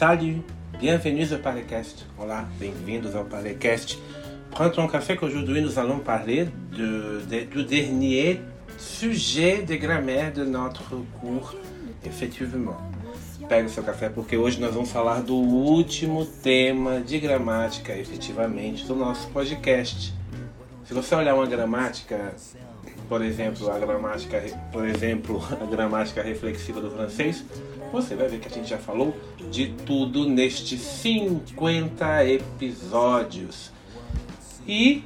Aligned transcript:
Salut, 0.00 0.42
bienvenue 0.78 1.26
au 1.30 1.36
Parlecast. 1.36 2.06
Olá, 2.16 2.48
bem-vindos 2.58 3.14
ao 3.14 3.22
Parlecast. 3.22 3.98
Prenons 4.50 4.84
un 4.84 4.88
café 4.88 5.14
qu'aujourd'hui 5.14 5.60
nous 5.60 5.78
allons 5.78 5.98
parler 5.98 6.48
de, 6.72 7.20
de, 7.28 7.44
du 7.44 7.64
dernier 7.64 8.40
sujet 8.78 9.60
de 9.60 9.76
grammaire 9.76 10.32
de 10.32 10.42
notre 10.42 10.96
cours, 11.20 11.54
effectivement. 12.02 12.78
Pegue 13.46 13.66
o 13.66 13.68
seu 13.68 13.82
café 13.82 14.08
porque 14.08 14.38
hoje 14.38 14.58
nós 14.58 14.72
vamos 14.72 14.90
falar 14.90 15.20
do 15.20 15.34
último 15.34 16.24
tema 16.24 17.00
de 17.00 17.18
gramática, 17.18 17.94
efetivamente, 17.94 18.86
do 18.86 18.94
nosso 18.94 19.28
podcast. 19.28 20.14
Se 20.86 20.94
você 20.94 21.14
olhar 21.14 21.34
uma 21.34 21.46
gramática, 21.46 22.34
por 23.06 23.20
exemplo, 23.22 23.70
a 23.70 23.78
gramática, 23.78 24.42
por 24.72 24.88
exemplo, 24.88 25.42
a 25.60 25.66
gramática 25.66 26.22
reflexiva 26.22 26.80
do 26.80 26.90
francês, 26.90 27.44
você 27.92 28.14
vai 28.14 28.28
ver 28.28 28.40
que 28.40 28.48
a 28.48 28.50
gente 28.50 28.68
já 28.68 28.78
falou 28.78 29.16
de 29.50 29.68
tudo 29.86 30.28
nestes 30.28 30.80
50 30.80 32.24
episódios. 32.26 33.72
E 34.66 35.02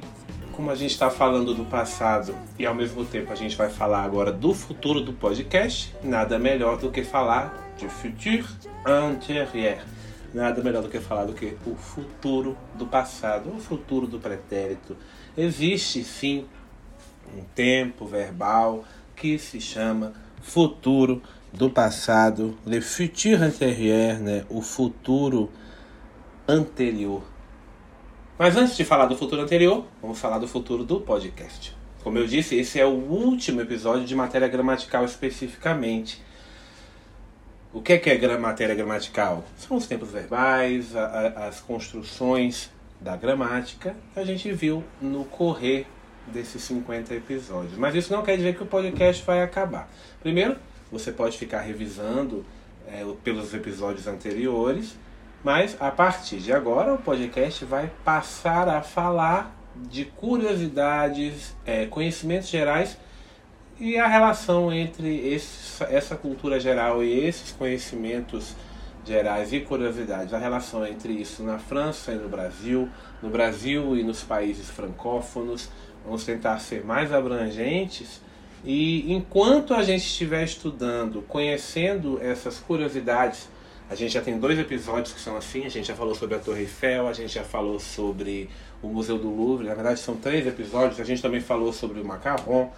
como 0.51 0.71
a 0.71 0.75
gente 0.75 0.91
está 0.91 1.09
falando 1.09 1.53
do 1.53 1.65
passado 1.65 2.33
e 2.57 2.65
ao 2.65 2.73
mesmo 2.73 3.03
tempo 3.03 3.31
a 3.33 3.35
gente 3.35 3.55
vai 3.55 3.69
falar 3.69 4.03
agora 4.03 4.31
do 4.31 4.53
futuro 4.53 5.01
do 5.01 5.11
podcast, 5.11 5.93
nada 6.03 6.39
melhor 6.39 6.77
do 6.77 6.89
que 6.89 7.03
falar 7.03 7.73
de 7.77 7.89
futur 7.89 8.45
antérieur. 8.85 9.79
Nada 10.33 10.61
melhor 10.61 10.83
do 10.83 10.89
que 10.89 10.99
falar 10.99 11.25
do 11.25 11.33
que 11.33 11.57
o 11.65 11.75
futuro 11.75 12.57
do 12.73 12.85
passado, 12.85 13.49
o 13.55 13.59
futuro 13.59 14.05
do 14.05 14.19
pretérito. 14.19 14.95
Existe 15.37 16.03
sim 16.03 16.45
um 17.35 17.41
tempo 17.55 18.05
verbal 18.05 18.83
que 19.15 19.39
se 19.39 19.59
chama 19.59 20.13
futuro 20.41 21.21
do 21.53 21.69
passado, 21.69 22.57
le 22.65 22.81
futur 22.81 23.41
antérieur, 23.41 24.19
né? 24.19 24.45
o 24.49 24.61
futuro 24.61 25.49
anterior. 26.47 27.23
Mas 28.37 28.57
antes 28.57 28.75
de 28.75 28.83
falar 28.83 29.05
do 29.05 29.17
futuro 29.17 29.41
anterior, 29.41 29.85
vamos 30.01 30.19
falar 30.19 30.39
do 30.39 30.47
futuro 30.47 30.83
do 30.83 30.99
podcast. 30.99 31.75
Como 32.03 32.17
eu 32.17 32.27
disse, 32.27 32.55
esse 32.55 32.79
é 32.79 32.85
o 32.85 32.89
último 32.89 33.61
episódio 33.61 34.05
de 34.05 34.13
matéria 34.13 34.47
gramatical 34.47 35.05
especificamente. 35.05 36.21
O 37.73 37.81
que 37.81 37.93
é, 37.93 37.97
que 37.97 38.09
é 38.09 38.37
matéria 38.37 38.75
gramatical? 38.75 39.43
São 39.57 39.75
os 39.75 39.87
tempos 39.87 40.11
verbais, 40.11 40.95
a, 40.95 41.05
a, 41.05 41.47
as 41.47 41.59
construções 41.59 42.69
da 43.01 43.15
gramática 43.15 43.95
que 44.13 44.19
a 44.19 44.25
gente 44.25 44.51
viu 44.51 44.83
no 45.01 45.25
correr 45.25 45.87
desses 46.27 46.61
50 46.63 47.13
episódios. 47.13 47.77
Mas 47.77 47.95
isso 47.95 48.11
não 48.11 48.21
quer 48.21 48.37
dizer 48.37 48.55
que 48.55 48.63
o 48.63 48.65
podcast 48.65 49.23
vai 49.25 49.41
acabar. 49.41 49.89
Primeiro, 50.21 50.57
você 50.97 51.11
pode 51.11 51.37
ficar 51.37 51.61
revisando 51.61 52.45
é, 52.87 53.05
pelos 53.23 53.53
episódios 53.53 54.07
anteriores 54.07 54.95
mas 55.45 55.77
a 55.79 55.91
partir 55.91 56.37
de 56.37 56.51
agora 56.51 56.95
o 56.95 56.97
podcast 56.97 57.63
vai 57.65 57.91
passar 58.03 58.67
a 58.67 58.81
falar 58.81 59.55
de 59.75 60.03
curiosidades, 60.03 61.55
é, 61.63 61.85
conhecimentos 61.85 62.49
gerais 62.49 62.97
e 63.79 63.95
a 63.95 64.07
relação 64.07 64.73
entre 64.73 65.07
esse, 65.19 65.83
essa 65.83 66.15
cultura 66.15 66.59
geral 66.59 67.03
e 67.03 67.23
esses 67.23 67.51
conhecimentos 67.51 68.55
gerais 69.05 69.53
e 69.53 69.59
curiosidades, 69.59 70.33
a 70.33 70.39
relação 70.39 70.83
entre 70.83 71.13
isso 71.13 71.43
na 71.43 71.59
França 71.59 72.11
e 72.11 72.15
no 72.15 72.27
Brasil, 72.27 72.89
no 73.21 73.29
Brasil 73.29 73.95
e 73.95 74.01
nos 74.01 74.23
países 74.23 74.67
francófonos. 74.67 75.69
Vamos 76.03 76.25
tentar 76.25 76.57
ser 76.57 76.83
mais 76.83 77.13
abrangentes 77.13 78.19
e 78.65 79.13
enquanto 79.13 79.73
a 79.73 79.83
gente 79.83 80.05
estiver 80.05 80.43
estudando, 80.43 81.21
conhecendo 81.27 82.19
essas 82.21 82.57
curiosidades 82.57 83.47
a 83.87 83.93
gente 83.93 84.13
já 84.13 84.21
tem 84.21 84.39
dois 84.39 84.57
episódios 84.57 85.13
que 85.13 85.21
são 85.21 85.37
assim, 85.37 85.63
a 85.63 85.69
gente 85.69 85.87
já 85.87 85.95
falou 85.95 86.15
sobre 86.15 86.35
a 86.35 86.39
Torre 86.39 86.61
Eiffel, 86.61 87.07
a 87.07 87.13
gente 87.13 87.33
já 87.33 87.43
falou 87.43 87.79
sobre 87.79 88.49
o 88.81 88.87
Museu 88.87 89.17
do 89.19 89.29
Louvre, 89.29 89.67
na 89.67 89.75
verdade 89.75 89.99
são 89.99 90.15
três 90.15 90.47
episódios, 90.47 90.99
a 90.99 91.03
gente 91.03 91.21
também 91.21 91.39
falou 91.39 91.71
sobre 91.71 92.01
o 92.01 92.05
macarrão. 92.05 92.71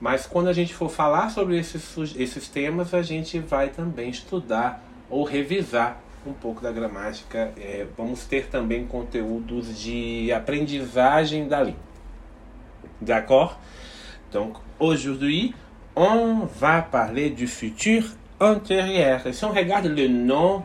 Mas 0.00 0.26
quando 0.26 0.46
a 0.46 0.52
gente 0.52 0.72
for 0.72 0.88
falar 0.88 1.30
sobre 1.30 1.58
esses, 1.58 1.96
esses 2.16 2.48
temas, 2.48 2.94
a 2.94 3.02
gente 3.02 3.40
vai 3.40 3.70
também 3.70 4.10
estudar 4.10 4.80
ou 5.10 5.24
revisar 5.24 6.00
um 6.24 6.32
pouco 6.32 6.60
da 6.60 6.70
gramática. 6.70 7.52
É, 7.56 7.84
vamos 7.96 8.24
ter 8.24 8.46
também 8.46 8.86
conteúdos 8.86 9.76
de 9.76 10.30
aprendizagem 10.32 11.48
da 11.48 11.62
língua. 11.62 11.80
D'accord? 13.00 13.56
Donc, 14.30 14.60
aujourd'hui, 14.80 15.54
on 15.96 16.46
va 16.60 16.82
parler 16.82 17.30
du 17.30 17.46
futur 17.46 18.04
antérieur. 18.40 19.20
Si 19.32 19.44
on 19.44 19.50
regarde 19.50 19.86
le 19.86 20.08
nom 20.08 20.62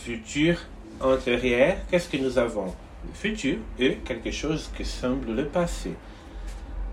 futur 0.00 0.58
antérieur, 1.00 1.76
qu'est-ce 1.90 2.08
que 2.08 2.16
nous 2.16 2.38
avons? 2.38 2.74
Le 3.06 3.14
futur 3.14 3.58
e 3.78 3.96
quelque 4.04 4.30
chose 4.30 4.70
que 4.76 4.84
semble 4.84 5.34
le 5.34 5.46
passé. 5.46 5.94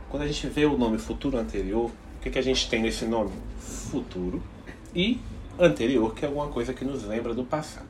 Quando 0.09 0.23
a 0.23 0.27
gente 0.27 0.47
vê 0.47 0.65
o 0.65 0.77
nome 0.77 0.97
futuro 0.97 1.37
anterior, 1.37 1.85
o 1.85 2.21
que, 2.21 2.29
que 2.29 2.39
a 2.39 2.41
gente 2.41 2.69
tem 2.69 2.81
nesse 2.81 3.05
nome? 3.05 3.31
Futuro 3.59 4.41
e 4.95 5.19
anterior, 5.59 6.13
que 6.13 6.25
é 6.25 6.27
alguma 6.27 6.47
coisa 6.47 6.73
que 6.73 6.85
nos 6.85 7.03
lembra 7.03 7.33
do 7.33 7.43
passado. 7.43 7.87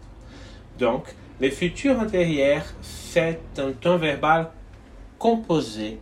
Donc, 0.77 1.07
le 1.39 1.51
futur 1.51 1.99
antérieur, 1.99 2.63
c'est 2.81 3.39
un 3.57 3.73
temps 3.73 3.97
verbal 3.97 4.51
composé. 5.17 5.99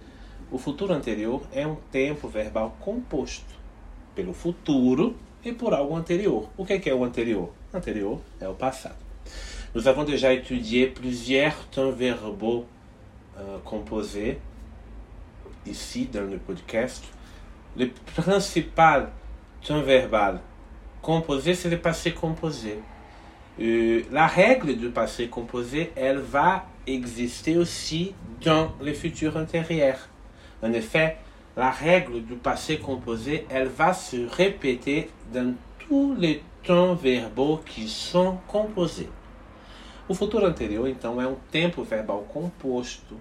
O 0.53 0.59
futuro 0.59 0.93
anterior 0.93 1.41
é 1.51 1.65
um 1.65 1.77
tempo 1.91 2.27
verbal 2.27 2.77
composto 2.79 3.55
pelo 4.13 4.35
futuro 4.35 5.15
e 5.43 5.51
por 5.51 5.73
algo 5.73 5.95
anterior. 5.95 6.47
O 6.55 6.63
que 6.63 6.87
é 6.87 6.93
o 6.93 7.03
anterior? 7.03 7.51
O 7.73 7.77
anterior 7.77 8.21
é 8.39 8.47
o 8.47 8.53
passado. 8.53 9.03
Nous 9.73 9.87
avons 9.87 10.03
déjà 10.03 10.31
étudié 10.31 10.85
plusieurs 10.85 11.55
temps 11.71 11.89
verbaux 11.89 12.65
euh, 13.35 13.57
composés 13.65 14.37
ici 15.65 16.05
dans 16.05 16.29
le 16.29 16.37
podcast. 16.37 17.03
Le 17.75 17.89
principal 18.13 19.11
temps 19.63 19.81
verbal 19.81 20.39
composé, 21.01 21.55
c'est 21.55 21.71
le 21.71 21.79
passé 21.79 22.13
composé. 22.13 22.77
Euh, 23.59 24.03
la 24.11 24.27
règle 24.27 24.77
du 24.77 24.89
passé 24.89 25.29
composé, 25.29 25.91
elle 25.95 26.19
va 26.19 26.67
exister 26.85 27.57
aussi 27.57 28.13
dans 28.45 28.71
le 28.79 28.93
futur 28.93 29.35
antérieur. 29.35 29.97
En 30.63 30.71
effet, 30.71 31.17
la 31.57 31.69
règle 31.69 32.23
du 32.23 32.35
passé 32.35 32.79
composé, 32.79 33.45
elle 33.49 33.67
va 33.67 33.93
se 33.93 34.27
répéter 34.27 35.09
dans 35.33 35.53
tous 35.77 36.15
les 36.15 36.41
temps 36.63 36.95
verbaux 36.95 37.57
qui 37.65 37.87
sont 37.89 38.37
composés. 38.47 39.09
O 40.07 40.13
futuro 40.13 40.45
anterior, 40.45 40.87
então, 40.87 41.21
é 41.21 41.27
um 41.27 41.35
tempo 41.51 41.83
verbal 41.83 42.21
composto. 42.29 43.19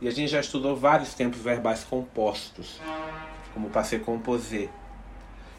E 0.00 0.06
a 0.06 0.10
gente 0.10 0.30
já 0.30 0.40
estudou 0.40 0.76
vários 0.76 1.14
tempos 1.14 1.40
verbais 1.40 1.84
compostos, 1.84 2.80
como 3.52 3.66
o 3.66 3.70
passé 3.70 3.98
composé. 3.98 4.68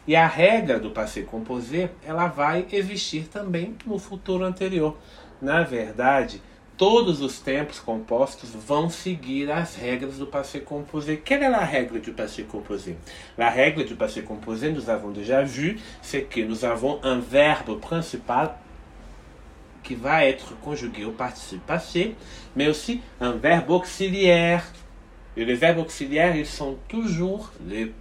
E 0.06 0.16
a 0.16 0.26
regra 0.26 0.78
do 0.78 0.90
passé 0.90 1.22
composé, 1.22 1.90
ela 2.04 2.28
vai 2.28 2.66
existir 2.72 3.28
também 3.28 3.76
no 3.86 3.98
futuro 3.98 4.44
anterior. 4.44 4.96
Na 5.40 5.62
verdade, 5.62 6.42
todos 6.76 7.20
os 7.20 7.38
tempos 7.38 7.78
compostos 7.78 8.50
vão 8.50 8.90
seguir 8.90 9.50
as 9.50 9.76
regras 9.76 10.18
do 10.18 10.26
passé 10.26 10.60
composé. 10.60 11.16
Quelle 11.16 11.44
est 11.44 11.50
la 11.50 11.64
règle 11.64 12.00
du 12.00 12.12
passé 12.12 12.42
composé? 12.42 12.96
La 13.38 13.50
règle 13.50 13.84
du 13.84 13.94
passé 13.94 14.22
composé, 14.22 14.72
nous 14.72 14.90
avons 14.90 15.10
déjà 15.10 15.42
vu, 15.42 15.78
c'est 16.02 16.22
que 16.22 16.40
nous 16.40 16.64
avons 16.64 17.00
un 17.04 17.18
verbe 17.18 17.78
principal 17.80 18.56
qui 19.82 19.94
va 19.94 20.24
être 20.24 20.58
conjugué 20.60 21.04
au 21.04 21.12
participe 21.12 21.64
passé, 21.64 22.14
mais 22.56 22.68
aussi 22.68 23.00
un 23.20 23.32
verbe 23.32 23.70
auxiliaire. 23.70 24.64
Et 25.36 25.44
les 25.44 25.54
verbes 25.54 25.78
auxiliaires, 25.78 26.34
ils 26.34 26.46
sont 26.46 26.76
toujours 26.88 27.52
les 27.66 27.92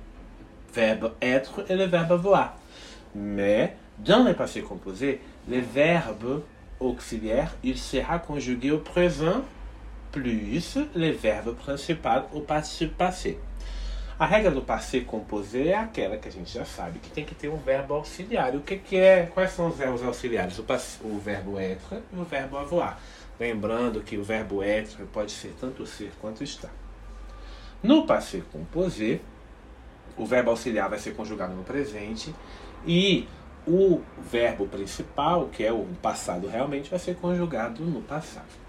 verbes 0.73 1.11
être 1.21 1.65
et 1.69 1.75
le 1.75 1.85
verbe 1.85 2.13
avoir. 2.13 2.55
Mais 3.13 3.75
dans 3.99 4.23
le 4.23 4.33
passé 4.33 4.61
composé, 4.61 5.19
les 5.47 5.61
verbes 5.61 6.41
auxiliaire, 6.79 7.55
il 7.63 7.77
sera 7.77 8.19
conjugué 8.19 8.71
au 8.71 8.79
présent 8.79 9.43
plus 10.11 10.77
le 10.95 11.11
verbe 11.11 11.55
principal 11.55 12.25
au 12.33 12.41
participe 12.41 12.95
passé. 12.95 13.39
A 14.19 14.27
regra 14.27 14.51
do 14.51 14.61
passé 14.61 15.01
composé 15.01 15.69
é 15.69 15.75
aquela 15.75 16.17
que 16.17 16.27
a 16.27 16.31
gente 16.31 16.53
já 16.53 16.63
sabe, 16.63 16.99
que 16.99 17.09
tem 17.09 17.25
que 17.25 17.33
ter 17.33 17.49
um 17.49 17.57
verbo 17.57 17.95
auxiliar. 17.95 18.55
O 18.55 18.61
que, 18.61 18.77
que 18.77 18.95
é? 18.95 19.25
Quais 19.33 19.51
são 19.51 19.67
os 19.67 19.75
verbos 19.75 20.03
auxiliares? 20.03 20.59
O, 20.59 20.65
o 21.03 21.19
verbo 21.19 21.59
être 21.59 21.95
e 22.13 22.19
o 22.19 22.23
verbo 22.23 22.57
avoir. 22.57 23.01
Lembrando 23.39 24.01
que 24.01 24.15
o 24.15 24.23
verbo 24.23 24.61
être 24.61 25.03
pode 25.11 25.31
ser 25.31 25.53
tanto 25.59 25.85
ser 25.87 26.11
quanto 26.21 26.43
estar. 26.43 26.71
No 27.81 28.05
passé 28.05 28.43
composé, 28.51 29.19
o 30.15 30.25
verbo 30.25 30.51
auxiliar 30.51 30.89
vai 30.89 30.99
ser 30.99 31.15
conjugado 31.15 31.55
no 31.55 31.63
presente 31.63 32.33
e 32.85 33.27
o 33.67 34.01
verbo 34.21 34.67
principal, 34.67 35.47
que 35.47 35.63
é 35.63 35.71
o 35.71 35.85
passado 36.01 36.47
realmente, 36.47 36.89
vai 36.89 36.99
ser 36.99 37.15
conjugado 37.15 37.83
no 37.83 38.01
passado. 38.01 38.63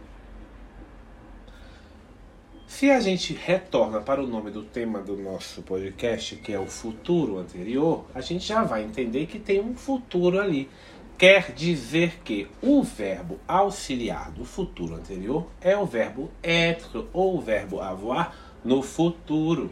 Se 2.66 2.90
a 2.90 2.98
gente 2.98 3.32
retorna 3.32 4.00
para 4.00 4.20
o 4.20 4.26
nome 4.26 4.50
do 4.50 4.62
tema 4.62 5.00
do 5.00 5.16
nosso 5.16 5.62
podcast, 5.62 6.34
que 6.36 6.52
é 6.52 6.58
o 6.58 6.66
futuro 6.66 7.38
anterior, 7.38 8.04
a 8.12 8.20
gente 8.20 8.44
já 8.44 8.64
vai 8.64 8.82
entender 8.82 9.26
que 9.26 9.38
tem 9.38 9.60
um 9.60 9.76
futuro 9.76 10.40
ali. 10.40 10.68
quer 11.16 11.52
dizer 11.52 12.20
que 12.24 12.48
o 12.60 12.82
verbo 12.82 13.38
auxiliar 13.46 14.32
do 14.32 14.44
futuro 14.44 14.96
anterior 14.96 15.46
é 15.60 15.76
o 15.76 15.86
verbo 15.86 16.30
être 16.42 17.06
ou 17.12 17.36
o 17.36 17.40
verbo 17.40 17.80
avoir 17.80 18.36
no 18.64 18.82
futuro, 18.82 19.70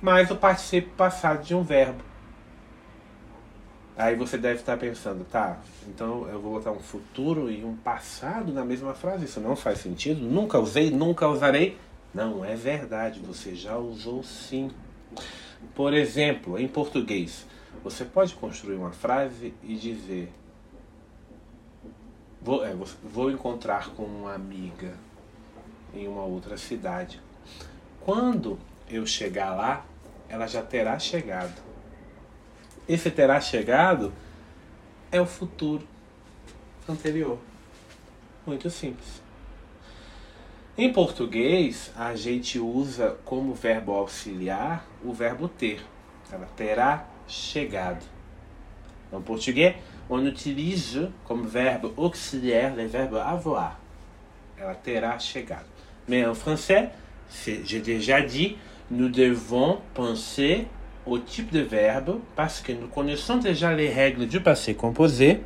mais 0.00 0.30
o 0.30 0.36
participio 0.36 0.92
passado 0.96 1.44
de 1.44 1.54
um 1.56 1.64
verbo. 1.64 2.04
Aí 3.96 4.14
você 4.14 4.36
deve 4.36 4.60
estar 4.60 4.76
pensando, 4.76 5.24
tá, 5.24 5.58
então 5.88 6.28
eu 6.28 6.38
vou 6.38 6.52
botar 6.52 6.70
um 6.70 6.80
futuro 6.80 7.50
e 7.50 7.64
um 7.64 7.74
passado 7.74 8.52
na 8.52 8.62
mesma 8.62 8.92
frase. 8.92 9.24
Isso 9.24 9.40
não 9.40 9.56
faz 9.56 9.78
sentido. 9.78 10.20
Nunca 10.20 10.58
usei, 10.58 10.90
nunca 10.90 11.26
usarei. 11.26 11.78
Não, 12.12 12.44
é 12.44 12.54
verdade, 12.54 13.20
você 13.20 13.54
já 13.54 13.76
usou 13.78 14.22
sim. 14.22 14.70
Por 15.74 15.94
exemplo, 15.94 16.58
em 16.58 16.68
português, 16.68 17.46
você 17.82 18.04
pode 18.04 18.34
construir 18.34 18.74
uma 18.76 18.92
frase 18.92 19.54
e 19.62 19.74
dizer: 19.76 20.30
Vou, 22.42 22.64
é, 22.64 22.74
vou 23.02 23.30
encontrar 23.30 23.90
com 23.90 24.02
uma 24.04 24.34
amiga 24.34 24.94
em 25.94 26.06
uma 26.06 26.22
outra 26.22 26.58
cidade. 26.58 27.20
Quando 28.00 28.58
eu 28.90 29.06
chegar 29.06 29.54
lá, 29.54 29.86
ela 30.28 30.46
já 30.46 30.62
terá 30.62 30.98
chegado. 30.98 31.65
Esse 32.88 33.10
terá 33.10 33.40
chegado 33.40 34.12
é 35.10 35.20
o 35.20 35.26
futuro 35.26 35.86
anterior. 36.88 37.38
Muito 38.46 38.70
simples. 38.70 39.20
Em 40.78 40.92
português, 40.92 41.90
a 41.96 42.14
gente 42.14 42.58
usa 42.58 43.16
como 43.24 43.54
verbo 43.54 43.92
auxiliar 43.92 44.86
o 45.02 45.12
verbo 45.12 45.48
ter. 45.48 45.84
Ela 46.30 46.46
terá 46.54 47.06
chegado. 47.26 48.04
En 49.12 49.22
portugais, 49.22 49.76
on 50.08 50.26
utilise 50.26 51.08
comme 51.24 51.46
verbe 51.46 51.92
auxiliaire 51.96 52.74
le 52.76 52.86
verbe 52.86 53.16
avoir. 53.16 53.80
Ela 54.56 54.74
terá 54.74 55.18
chegado. 55.18 55.66
Mais 56.06 56.26
en 56.26 56.34
français, 56.34 56.90
j'ai 57.30 57.80
déjà 57.80 58.20
dit, 58.20 58.58
nous 58.90 59.08
devons 59.08 59.80
penser 59.94 60.68
au 61.06 61.18
type 61.18 61.52
de 61.52 61.60
verbe 61.60 62.18
parce 62.34 62.60
que 62.60 62.72
nous 62.72 62.88
connaissons 62.88 63.36
déjà 63.36 63.72
les 63.72 63.88
règles 63.88 64.26
du 64.26 64.40
passé 64.40 64.74
composé. 64.74 65.40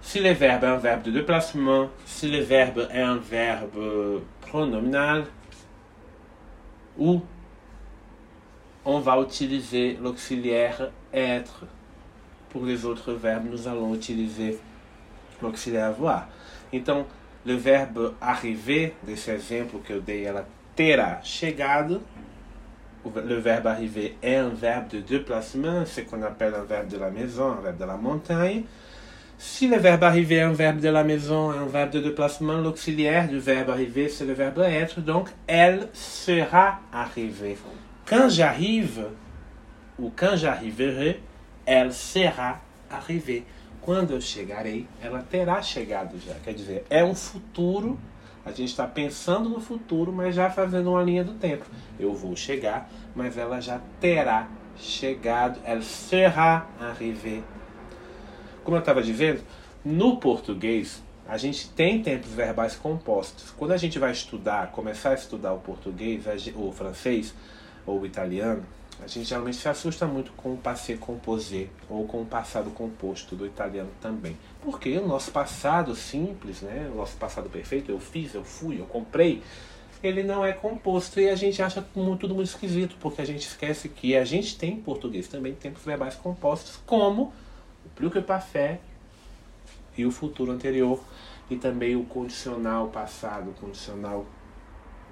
Si 0.00 0.20
le 0.20 0.32
verbe 0.32 0.64
est 0.64 0.68
un 0.68 0.76
verbe 0.76 1.02
de 1.02 1.10
déplacement, 1.10 1.88
si 2.04 2.30
le 2.30 2.40
verbe 2.40 2.88
est 2.92 3.02
un 3.02 3.16
verbe 3.16 4.22
pronominal, 4.40 5.24
ou 6.98 7.20
on 8.84 9.00
va 9.00 9.20
utiliser 9.20 9.98
l'auxiliaire 10.00 10.90
être. 11.12 11.64
Pour 12.50 12.64
les 12.64 12.84
autres 12.86 13.12
verbes, 13.12 13.48
nous 13.50 13.68
allons 13.68 13.94
utiliser 13.94 14.58
l'auxiliaire 15.42 15.86
avoir. 15.86 16.28
Então, 16.72 17.04
le 17.44 17.54
verbe 17.54 18.14
arriver, 18.20 18.94
desse 19.02 19.28
exemplo 19.30 19.80
que 19.80 19.92
eu 19.92 20.00
dei, 20.00 20.24
ela 20.24 20.46
terá 20.74 21.20
chegado. 21.22 22.00
Le 23.14 23.36
verbe 23.36 23.66
arriver 23.66 24.16
est 24.22 24.36
un 24.36 24.48
verbe 24.48 24.88
de 24.88 25.00
déplacement, 25.00 25.84
ce 25.86 26.00
qu'on 26.02 26.22
appelle 26.22 26.54
un 26.54 26.64
verbe 26.64 26.88
de 26.88 26.98
la 26.98 27.10
maison, 27.10 27.52
un 27.52 27.60
verbe 27.60 27.78
de 27.78 27.84
la 27.84 27.96
montagne. 27.96 28.64
Si 29.38 29.68
le 29.68 29.76
verbe 29.76 30.04
arriver 30.04 30.36
est 30.36 30.42
un 30.42 30.52
verbe 30.52 30.80
de 30.80 30.88
la 30.88 31.04
maison, 31.04 31.50
un 31.50 31.66
verbe 31.66 31.90
de 31.90 32.00
déplacement, 32.00 32.58
l'auxiliaire 32.58 33.28
du 33.28 33.38
verbe 33.38 33.70
arriver, 33.70 34.08
c'est 34.08 34.24
le 34.24 34.32
verbe 34.32 34.60
être. 34.60 35.00
Donc, 35.00 35.28
elle 35.46 35.88
sera 35.92 36.80
arrivée. 36.92 37.56
Quand 38.06 38.28
j'arrive, 38.28 39.04
ou 39.98 40.10
quand 40.14 40.36
j'arriverai, 40.36 41.20
elle 41.66 41.92
sera 41.92 42.58
arrivée. 42.90 43.44
Quando 43.86 44.16
eu 44.16 44.20
chegarei, 44.20 44.84
ela 45.00 45.22
terá 45.22 45.62
chegado 45.62 46.18
já. 46.18 46.34
Quer 46.44 46.54
dizer, 46.54 46.84
é 46.90 47.04
um 47.04 47.14
futuro. 47.14 47.96
A 48.46 48.50
gente 48.50 48.70
está 48.70 48.86
pensando 48.86 49.48
no 49.48 49.60
futuro, 49.60 50.12
mas 50.12 50.32
já 50.32 50.48
fazendo 50.48 50.90
uma 50.90 51.02
linha 51.02 51.24
do 51.24 51.34
tempo. 51.34 51.66
Eu 51.98 52.14
vou 52.14 52.36
chegar, 52.36 52.88
mas 53.12 53.36
ela 53.36 53.60
já 53.60 53.80
terá 54.00 54.48
chegado. 54.76 55.58
Elle 55.64 55.82
sera 55.82 56.64
arrivée. 56.80 57.42
Como 58.62 58.76
eu 58.76 58.80
estava 58.80 59.02
dizendo, 59.02 59.42
no 59.84 60.18
português, 60.18 61.02
a 61.28 61.36
gente 61.36 61.68
tem 61.70 62.00
tempos 62.00 62.30
verbais 62.30 62.76
compostos. 62.76 63.50
Quando 63.50 63.72
a 63.72 63.76
gente 63.76 63.98
vai 63.98 64.12
estudar, 64.12 64.70
começar 64.70 65.10
a 65.10 65.14
estudar 65.14 65.52
o 65.52 65.58
português, 65.58 66.24
o 66.54 66.70
francês, 66.70 67.34
ou 67.84 68.06
italiano, 68.06 68.64
a 69.02 69.06
gente 69.06 69.28
geralmente 69.28 69.58
se 69.58 69.68
assusta 69.68 70.06
muito 70.06 70.32
com 70.32 70.54
o 70.54 70.56
passé 70.56 70.96
composé 70.96 71.68
ou 71.88 72.06
com 72.06 72.22
o 72.22 72.26
passado 72.26 72.70
composto 72.70 73.36
do 73.36 73.46
italiano 73.46 73.90
também. 74.00 74.36
Porque 74.62 74.96
o 74.96 75.06
nosso 75.06 75.30
passado 75.30 75.94
simples, 75.94 76.62
né, 76.62 76.90
o 76.92 76.96
nosso 76.96 77.16
passado 77.16 77.50
perfeito, 77.50 77.90
eu 77.90 78.00
fiz, 78.00 78.34
eu 78.34 78.42
fui, 78.42 78.80
eu 78.80 78.86
comprei, 78.86 79.42
ele 80.02 80.22
não 80.22 80.44
é 80.44 80.52
composto 80.52 81.20
e 81.20 81.28
a 81.28 81.34
gente 81.34 81.62
acha 81.62 81.82
tudo 81.82 82.34
muito 82.34 82.48
esquisito, 82.48 82.96
porque 82.98 83.20
a 83.20 83.24
gente 83.24 83.46
esquece 83.46 83.88
que 83.88 84.16
a 84.16 84.24
gente 84.24 84.56
tem 84.56 84.74
em 84.74 84.80
português 84.80 85.28
também 85.28 85.54
tempos 85.54 85.84
verbais 85.84 86.14
compostos, 86.14 86.80
como 86.86 87.32
o 87.84 87.88
plus 87.94 88.24
parfait 88.24 88.80
e 89.96 90.04
o 90.04 90.10
futuro 90.10 90.52
anterior, 90.52 91.00
e 91.48 91.56
também 91.56 91.96
o 91.96 92.04
condicional 92.04 92.88
passado, 92.88 93.50
o 93.50 93.54
condicional 93.54 94.26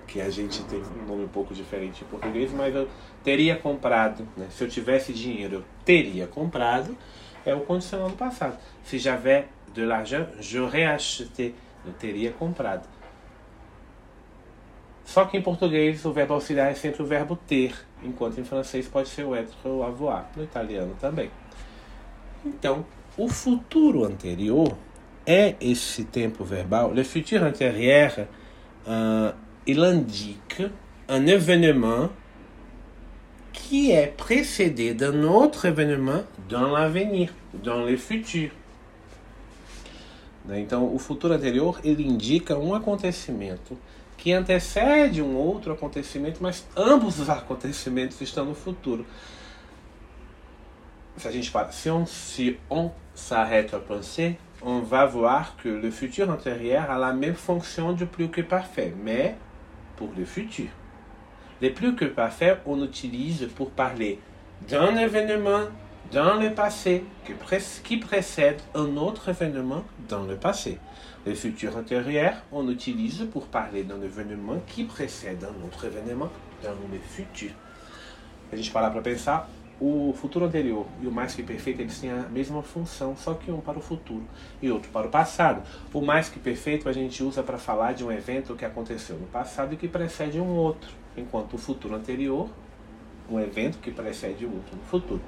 que 0.06 0.21
a 0.21 0.31
gente 0.31 0.62
tem 0.65 0.81
um 0.81 1.06
nome 1.06 1.25
um 1.25 1.29
pouco 1.29 1.55
diferente 1.55 2.03
em 2.03 2.06
português, 2.06 2.53
mas 2.53 2.75
eu 2.75 2.89
teria 3.23 3.56
comprado, 3.56 4.27
né? 4.37 4.47
se 4.51 4.62
eu 4.62 4.69
tivesse 4.69 5.12
dinheiro, 5.12 5.56
eu 5.56 5.65
teria 5.85 6.27
comprado, 6.27 6.97
é 7.45 7.55
o 7.55 7.61
condicional 7.61 8.09
do 8.09 8.17
passado. 8.17 8.59
Se 8.85 8.99
j'avais 8.99 9.45
de 9.73 9.85
l'argent, 9.85 10.27
j'aurais 10.41 10.87
acheté, 10.87 11.53
eu 11.85 11.93
teria 11.93 12.33
comprado. 12.33 12.89
Só 15.05 15.27
que 15.27 15.37
em 15.37 15.43
português 15.43 16.05
o 16.05 16.12
verbo 16.12 16.35
auxiliar 16.35 16.71
é 16.71 16.75
sempre 16.75 17.03
o 17.03 17.07
verbo 17.07 17.37
ter, 17.37 17.75
enquanto 18.03 18.41
em 18.41 18.45
francês 18.45 18.89
pode 18.89 19.09
ser 19.09 19.25
o 19.25 19.35
être 19.35 19.55
ou 19.65 19.83
avoir, 19.85 20.31
no 20.35 20.43
italiano 20.43 20.97
também. 21.00 21.31
Então, 22.45 22.85
o 23.17 23.29
futuro 23.29 24.05
anterior 24.05 24.77
é 25.27 25.57
esse 25.61 26.05
tempo 26.05 26.45
verbal, 26.45 26.93
le 26.93 27.05
futur 27.05 27.43
antérieur, 27.43 28.27
uh, 28.87 29.35
il 29.66 29.82
indique 29.82 30.62
un 31.08 31.26
événement 31.26 32.11
qui 33.52 33.93
est 33.93 34.08
précédé 34.16 34.94
d'un 34.94 35.22
autre 35.25 35.64
événement 35.64 36.22
dans 36.49 36.70
l'avenir, 36.70 37.32
dans 37.55 37.84
le 37.84 37.96
futur. 37.96 38.50
Então, 40.50 40.94
o 40.94 40.99
futuro 40.99 41.33
anterior 41.33 41.80
ele 41.83 42.06
indica 42.06 42.59
um 42.59 42.75
acontecimento 42.75 43.78
que 44.18 44.33
antecede 44.33 45.23
um 45.23 45.37
outro 45.37 45.73
acontecimento, 45.73 46.42
mas 46.42 46.66
ambos 46.76 47.18
os 47.18 47.30
acontecimentos 47.30 48.21
estão 48.21 48.44
no 48.44 48.54
futuro. 48.54 49.06
Fala, 51.16 51.73
se 51.73 51.90
on, 51.90 52.06
se 52.06 52.59
on 52.68 52.90
s'arrête 53.14 53.73
à 53.73 53.78
penser, 53.78 54.37
on 54.61 54.80
va 54.80 55.06
voir 55.06 55.56
que 55.56 55.68
le 55.68 55.90
futur 55.90 56.28
antérieur 56.28 56.90
a 56.90 56.99
la 56.99 57.12
même 57.12 57.35
fonction 57.35 57.92
du 57.92 58.04
plus 58.04 58.28
que 58.28 58.40
parfait, 58.40 58.92
mais 59.02 59.37
pour 59.97 60.11
le 60.17 60.25
futur. 60.25 60.69
Les 61.61 61.71
plus 61.71 61.95
que 61.95 62.05
parfaits, 62.05 62.61
on 62.67 62.83
utilise 62.85 63.49
pour 63.57 63.71
parler 63.71 64.19
d'un 64.69 64.97
événement 64.97 65.63
dans 66.13 66.35
le 66.35 66.53
passé 66.53 67.05
qui 67.85 67.97
précède 67.97 68.61
un 68.75 68.97
autre 68.97 69.29
événement 69.31 69.85
dans 70.09 70.25
le 70.25 70.37
passé. 70.37 70.79
Le 71.27 71.35
futur 71.35 71.77
antérieur, 71.77 72.35
on 72.53 72.69
utilise 72.69 73.27
pour 73.33 73.47
parler 73.47 73.83
d'un 73.85 74.03
événement 74.03 74.61
qui 74.67 74.85
précède 74.85 75.45
un 75.45 75.67
autre 75.67 75.87
événement 75.87 76.29
dans 76.63 76.71
le 76.93 76.99
futur. 76.99 77.51
A 78.53 78.57
gente 78.57 78.71
parar 78.71 78.93
para 78.93 79.03
pensar, 79.03 79.49
o 79.81 80.14
futuro 80.16 80.45
anterior 80.45 80.87
e 81.02 81.07
o 81.07 81.11
mais 81.11 81.35
que 81.35 81.43
perfeito 81.43 81.81
eles 81.81 81.99
têm 81.99 82.11
a 82.11 82.28
mesma 82.28 82.62
função, 82.62 83.16
só 83.16 83.35
que 83.35 83.50
um 83.50 83.61
para 83.61 83.78
o 83.78 83.83
futuro 83.83 84.23
e 84.62 84.71
outro 84.71 84.90
para 84.90 85.07
o 85.07 85.11
passado. 85.11 85.62
O 85.93 86.00
mais 86.00 86.28
que 86.28 86.38
perfeito 86.38 86.88
a 86.88 86.93
gente 86.93 87.23
usa 87.23 87.43
para 87.43 87.59
falar 87.59 87.93
de 87.93 88.04
um 88.04 88.12
evento 88.12 88.54
que 88.54 88.64
aconteceu 88.64 89.16
no 89.16 89.26
passado 89.26 89.75
e 89.75 89.76
que 89.76 89.88
precede 89.88 90.40
um 90.40 90.54
outro, 90.54 90.90
enquanto 91.16 91.54
o 91.54 91.59
futuro 91.59 91.95
anterior, 91.95 92.49
um 93.28 93.40
evento 93.40 93.78
que 93.78 93.90
precede 93.90 94.45
o 94.45 94.52
outro 94.52 94.76
no 94.76 94.83
futuro. 94.85 95.23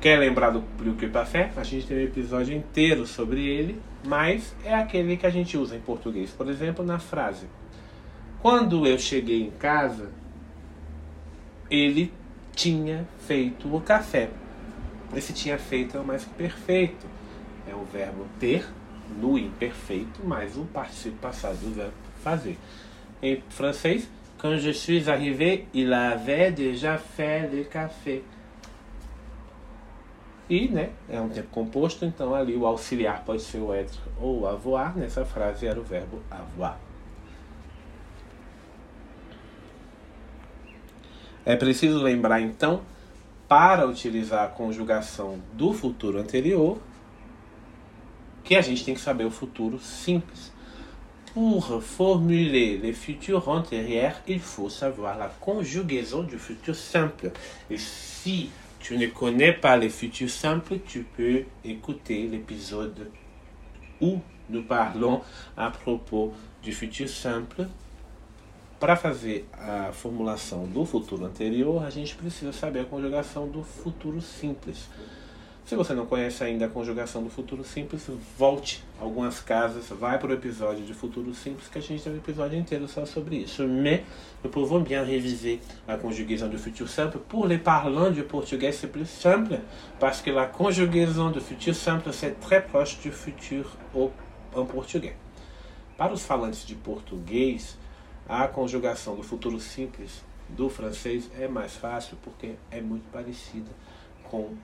Quer 0.00 0.18
lembrar 0.18 0.50
do 0.50 0.62
Preoccupafé? 0.62 1.52
A 1.56 1.62
gente 1.62 1.86
tem 1.86 1.98
um 1.98 2.00
episódio 2.00 2.56
inteiro 2.56 3.06
sobre 3.06 3.46
ele, 3.46 3.78
mas 4.06 4.56
é 4.64 4.74
aquele 4.74 5.14
que 5.18 5.26
a 5.26 5.30
gente 5.30 5.58
usa 5.58 5.76
em 5.76 5.80
português. 5.80 6.30
Por 6.30 6.48
exemplo, 6.48 6.82
na 6.82 6.98
frase: 6.98 7.46
Quando 8.40 8.86
eu 8.86 8.98
cheguei 8.98 9.42
em 9.42 9.50
casa, 9.50 10.08
ele 11.70 12.10
tinha 12.60 13.08
feito 13.26 13.74
o 13.74 13.80
café. 13.80 14.28
Esse 15.16 15.32
tinha 15.32 15.56
feito 15.56 15.96
é 15.96 16.00
o 16.00 16.04
mais 16.04 16.24
perfeito. 16.24 17.06
É 17.66 17.74
o 17.74 17.84
verbo 17.84 18.26
ter 18.38 18.68
no 19.18 19.38
imperfeito 19.38 20.22
mais 20.24 20.58
o 20.58 20.64
participo 20.66 21.16
passado 21.16 21.56
do 21.56 21.74
verbo 21.74 21.94
fazer. 22.22 22.58
Em 23.22 23.42
francês, 23.48 24.06
quand 24.36 24.58
je 24.58 24.72
suis 24.74 25.08
arrivé, 25.08 25.66
il 25.72 25.92
avait 25.94 26.52
déjà 26.52 26.98
fait 26.98 27.48
le 27.50 27.64
café. 27.64 28.20
E 30.50 30.68
né, 30.68 30.90
é 31.08 31.18
um 31.18 31.30
tempo 31.30 31.48
composto, 31.50 32.04
então 32.04 32.34
ali 32.34 32.56
o 32.56 32.66
auxiliar 32.66 33.24
pode 33.24 33.40
ser 33.40 33.58
o 33.58 33.72
être 33.72 33.98
ou 34.20 34.46
avoir. 34.46 34.96
Nessa 34.96 35.24
frase 35.24 35.66
era 35.66 35.80
o 35.80 35.82
verbo 35.82 36.20
avoir. 36.30 36.78
É 41.44 41.56
preciso 41.56 42.02
lembrar 42.02 42.40
então, 42.40 42.82
para 43.48 43.86
utilizar 43.86 44.44
a 44.44 44.48
conjugação 44.48 45.40
do 45.54 45.72
futuro 45.72 46.18
anterior, 46.18 46.78
que 48.44 48.54
a 48.54 48.60
gente 48.60 48.84
tem 48.84 48.94
que 48.94 49.00
saber 49.00 49.24
o 49.24 49.30
futuro 49.30 49.78
simples. 49.78 50.52
Pour 51.32 51.82
formuler 51.82 52.78
le 52.78 52.92
futur 52.92 53.48
antérieur, 53.48 54.14
il 54.26 54.40
faut 54.40 54.68
savoir 54.68 55.16
la 55.16 55.28
conjugaison 55.28 56.24
du 56.24 56.38
futur 56.38 56.74
simple. 56.74 57.32
Et 57.70 57.78
si 57.78 58.50
tu 58.80 58.98
ne 58.98 59.06
connais 59.06 59.52
pas 59.52 59.76
le 59.76 59.88
futur 59.88 60.28
simple, 60.28 60.78
tu 60.86 61.06
peux 61.16 61.44
écouter 61.64 62.26
l'épisode 62.26 63.10
où 64.00 64.20
nous 64.48 64.62
parlons 64.62 65.22
à 65.56 65.70
propos 65.70 66.34
du 66.62 66.72
futur 66.72 67.08
simple. 67.08 67.68
Para 68.80 68.96
fazer 68.96 69.46
a 69.52 69.92
formulação 69.92 70.64
do 70.64 70.86
futuro 70.86 71.26
anterior, 71.26 71.84
a 71.84 71.90
gente 71.90 72.14
precisa 72.14 72.50
saber 72.50 72.80
a 72.80 72.84
conjugação 72.86 73.46
do 73.46 73.62
futuro 73.62 74.22
simples. 74.22 74.88
Se 75.66 75.76
você 75.76 75.92
não 75.92 76.06
conhece 76.06 76.42
ainda 76.42 76.64
a 76.64 76.68
conjugação 76.68 77.22
do 77.22 77.28
futuro 77.28 77.62
simples, 77.62 78.08
volte 78.38 78.82
algumas 78.98 79.38
casas, 79.38 79.84
vai 79.90 80.18
para 80.18 80.30
o 80.30 80.32
episódio 80.32 80.82
de 80.82 80.94
futuro 80.94 81.34
simples, 81.34 81.68
que 81.68 81.76
a 81.76 81.82
gente 81.82 82.02
tem 82.02 82.10
um 82.10 82.16
episódio 82.16 82.58
inteiro 82.58 82.88
só 82.88 83.04
sobre 83.04 83.36
isso. 83.36 83.68
Mais 83.68 84.00
nous 84.42 84.50
pouvons 84.50 84.82
bien 84.82 85.02
réviser 85.04 85.60
la 85.86 85.98
conjugaison 85.98 86.48
du 86.48 86.56
futur 86.56 86.88
simple. 86.88 87.18
Pour 87.28 87.46
les 87.46 87.58
parlants 87.58 88.10
du 88.10 88.22
portugais, 88.22 88.72
c'est 88.72 88.90
plus 88.90 89.10
simple, 89.10 89.58
parce 89.98 90.22
que 90.22 90.30
la 90.30 90.46
conjugaison 90.46 91.30
du 91.30 91.40
futur 91.40 91.74
simple, 91.74 92.14
c'est 92.14 92.40
très 92.40 92.62
proche 92.62 92.98
du 93.00 93.12
futur 93.12 93.76
en 93.94 94.64
português. 94.64 95.16
Para 95.98 96.14
os 96.14 96.24
falantes 96.24 96.64
de 96.66 96.74
português, 96.76 97.76
a 98.28 98.46
conjugação 98.48 99.16
do 99.16 99.22
futuro 99.22 99.58
simples 99.60 100.22
do 100.48 100.68
francês 100.68 101.30
é 101.38 101.48
mais 101.48 101.76
fácil 101.76 102.16
porque 102.22 102.54
é 102.70 102.80
muito 102.80 103.10
parecida 103.10 103.70
com 104.24 104.54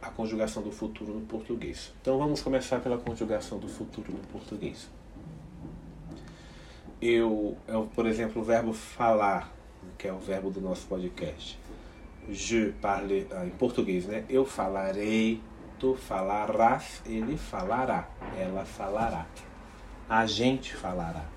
a 0.00 0.10
conjugação 0.10 0.62
do 0.62 0.70
futuro 0.70 1.14
no 1.14 1.20
português. 1.22 1.92
Então 2.00 2.18
vamos 2.18 2.42
começar 2.42 2.80
pela 2.80 2.98
conjugação 2.98 3.58
do 3.58 3.68
futuro 3.68 4.12
no 4.12 4.18
português. 4.28 4.88
Eu, 7.00 7.56
eu 7.66 7.86
por 7.94 8.06
exemplo, 8.06 8.40
o 8.40 8.44
verbo 8.44 8.72
falar, 8.72 9.52
que 9.98 10.08
é 10.08 10.12
o 10.12 10.18
verbo 10.18 10.50
do 10.50 10.60
nosso 10.60 10.86
podcast. 10.86 11.58
Je 12.28 12.72
parle, 12.80 13.26
ah, 13.30 13.46
em 13.46 13.50
português, 13.50 14.06
né? 14.06 14.24
Eu 14.28 14.44
falarei, 14.44 15.40
tu 15.78 15.94
falarás, 15.94 17.02
ele 17.06 17.36
falará, 17.36 18.08
ela 18.36 18.64
falará. 18.64 19.26
A 20.08 20.26
gente 20.26 20.74
falará. 20.74 21.35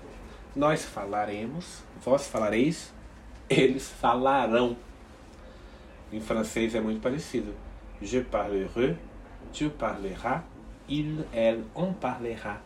Nós 0.54 0.84
falaremos, 0.84 1.82
vós 2.04 2.26
falareis, 2.26 2.92
eles 3.48 3.88
falarão. 3.88 4.76
Em 6.12 6.20
francês 6.20 6.74
é 6.74 6.80
muito 6.80 7.00
parecido 7.00 7.54
je 8.00 8.20
parlerai, 8.22 8.96
tu 9.52 9.70
parleras, 9.70 10.42
il, 10.88 11.24
elle, 11.32 11.64
on 11.74 11.92
parlera. 11.92 12.62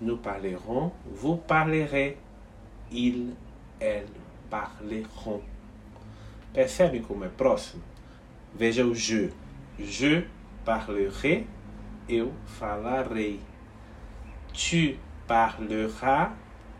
Nous 0.00 0.18
parlerons, 0.18 0.92
vous 1.06 1.36
parlerez, 1.36 2.16
il, 2.92 3.34
elle 3.80 4.06
parleront. 4.48 5.42
Percebem 6.52 7.02
como 7.02 7.24
é 7.24 7.28
próximo? 7.28 7.82
Veja 8.54 8.84
o 8.86 8.94
je. 8.94 9.32
Je 9.78 10.24
parlerai, 10.64 11.46
eu 12.08 12.32
falarei. 12.46 13.40
Tu 14.52 14.98
parleras, 15.26 16.32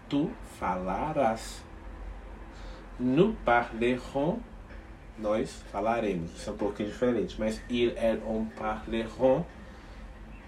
tu 0.08 0.30
falarás. 0.58 1.62
Nous 2.98 3.34
parlerons, 3.44 4.38
nós 5.18 5.62
falaremos. 5.70 6.34
Isso 6.34 6.50
é 6.50 6.52
um 6.52 6.56
pouquinho 6.56 6.88
diferente. 6.88 7.36
Mas 7.38 7.60
il, 7.68 7.92
elle, 7.96 8.22
on 8.26 8.46
parleront, 8.56 9.44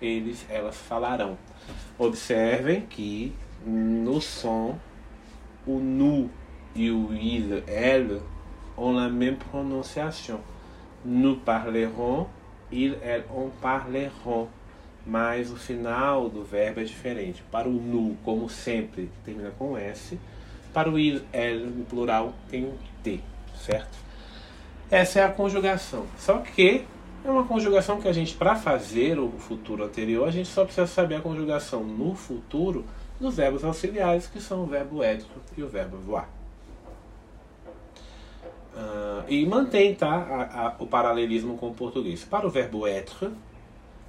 eles, 0.00 0.46
elas 0.48 0.76
falarão. 0.76 1.36
Observem 1.98 2.82
que 2.82 3.34
no 3.66 4.20
som, 4.20 4.78
o 5.66 5.78
nu 5.78 6.30
e 6.74 6.90
o 6.90 7.12
il, 7.12 7.62
elle 7.66 8.22
ont 8.76 8.92
la 8.92 9.08
même 9.08 9.36
prononciation. 9.36 10.40
Nous 11.04 11.36
parlerons, 11.36 12.28
il, 12.72 12.96
elle, 13.02 13.24
on 13.34 13.50
parleront. 13.60 14.48
Mas 15.08 15.50
o 15.50 15.56
final 15.56 16.28
do 16.28 16.44
verbo 16.44 16.80
é 16.80 16.84
diferente. 16.84 17.42
Para 17.50 17.66
o 17.66 17.72
nu, 17.72 18.14
como 18.22 18.46
sempre, 18.50 19.10
termina 19.24 19.50
com 19.58 19.76
S. 19.76 20.20
Para 20.74 20.90
o 20.90 20.98
il, 20.98 21.22
elle, 21.32 21.64
no 21.64 21.86
plural, 21.86 22.34
tem 22.50 22.66
um 22.66 22.74
T, 23.02 23.18
certo? 23.56 23.96
Essa 24.90 25.20
é 25.20 25.24
a 25.24 25.30
conjugação. 25.30 26.04
Só 26.18 26.36
que 26.38 26.84
é 27.24 27.30
uma 27.30 27.44
conjugação 27.44 27.98
que 27.98 28.06
a 28.06 28.12
gente, 28.12 28.34
para 28.34 28.54
fazer 28.54 29.18
o 29.18 29.30
futuro 29.30 29.82
anterior, 29.82 30.28
a 30.28 30.30
gente 30.30 30.48
só 30.50 30.62
precisa 30.64 30.86
saber 30.86 31.14
a 31.14 31.20
conjugação 31.22 31.82
no 31.82 32.14
futuro 32.14 32.84
dos 33.18 33.36
verbos 33.36 33.64
auxiliares, 33.64 34.26
que 34.26 34.42
são 34.42 34.62
o 34.62 34.66
verbo 34.66 35.02
être 35.02 35.26
e 35.56 35.62
o 35.62 35.68
verbo 35.68 35.96
voar. 35.96 36.28
Uh, 38.74 39.24
e 39.26 39.46
mantém 39.46 39.94
tá, 39.94 40.06
a, 40.06 40.66
a, 40.66 40.76
o 40.78 40.86
paralelismo 40.86 41.56
com 41.56 41.68
o 41.68 41.74
português. 41.74 42.24
Para 42.24 42.46
o 42.46 42.50
verbo 42.50 42.86
être, 42.86 43.32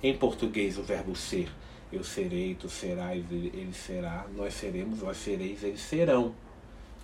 em 0.01 0.17
português 0.17 0.77
o 0.77 0.83
verbo 0.83 1.15
ser, 1.15 1.49
eu 1.91 2.03
serei, 2.03 2.55
tu 2.55 2.69
serás, 2.69 3.17
ele, 3.31 3.51
ele 3.53 3.73
será, 3.73 4.25
nós 4.35 4.53
seremos, 4.53 4.99
vós 4.99 5.17
sereis, 5.17 5.63
eles 5.63 5.81
serão. 5.81 6.33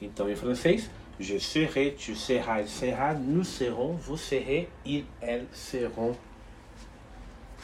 Então 0.02 0.30
em 0.30 0.36
francês, 0.36 0.90
Je 1.18 1.40
serai, 1.40 1.92
tu 1.92 2.14
seras, 2.14 2.60
il 2.60 2.68
sera, 2.68 3.14
nous 3.14 3.46
serons, 3.46 3.96
vous 3.96 4.18
serez, 4.18 4.68
ils, 4.84 5.06
elles 5.22 5.48
seront. 5.54 6.14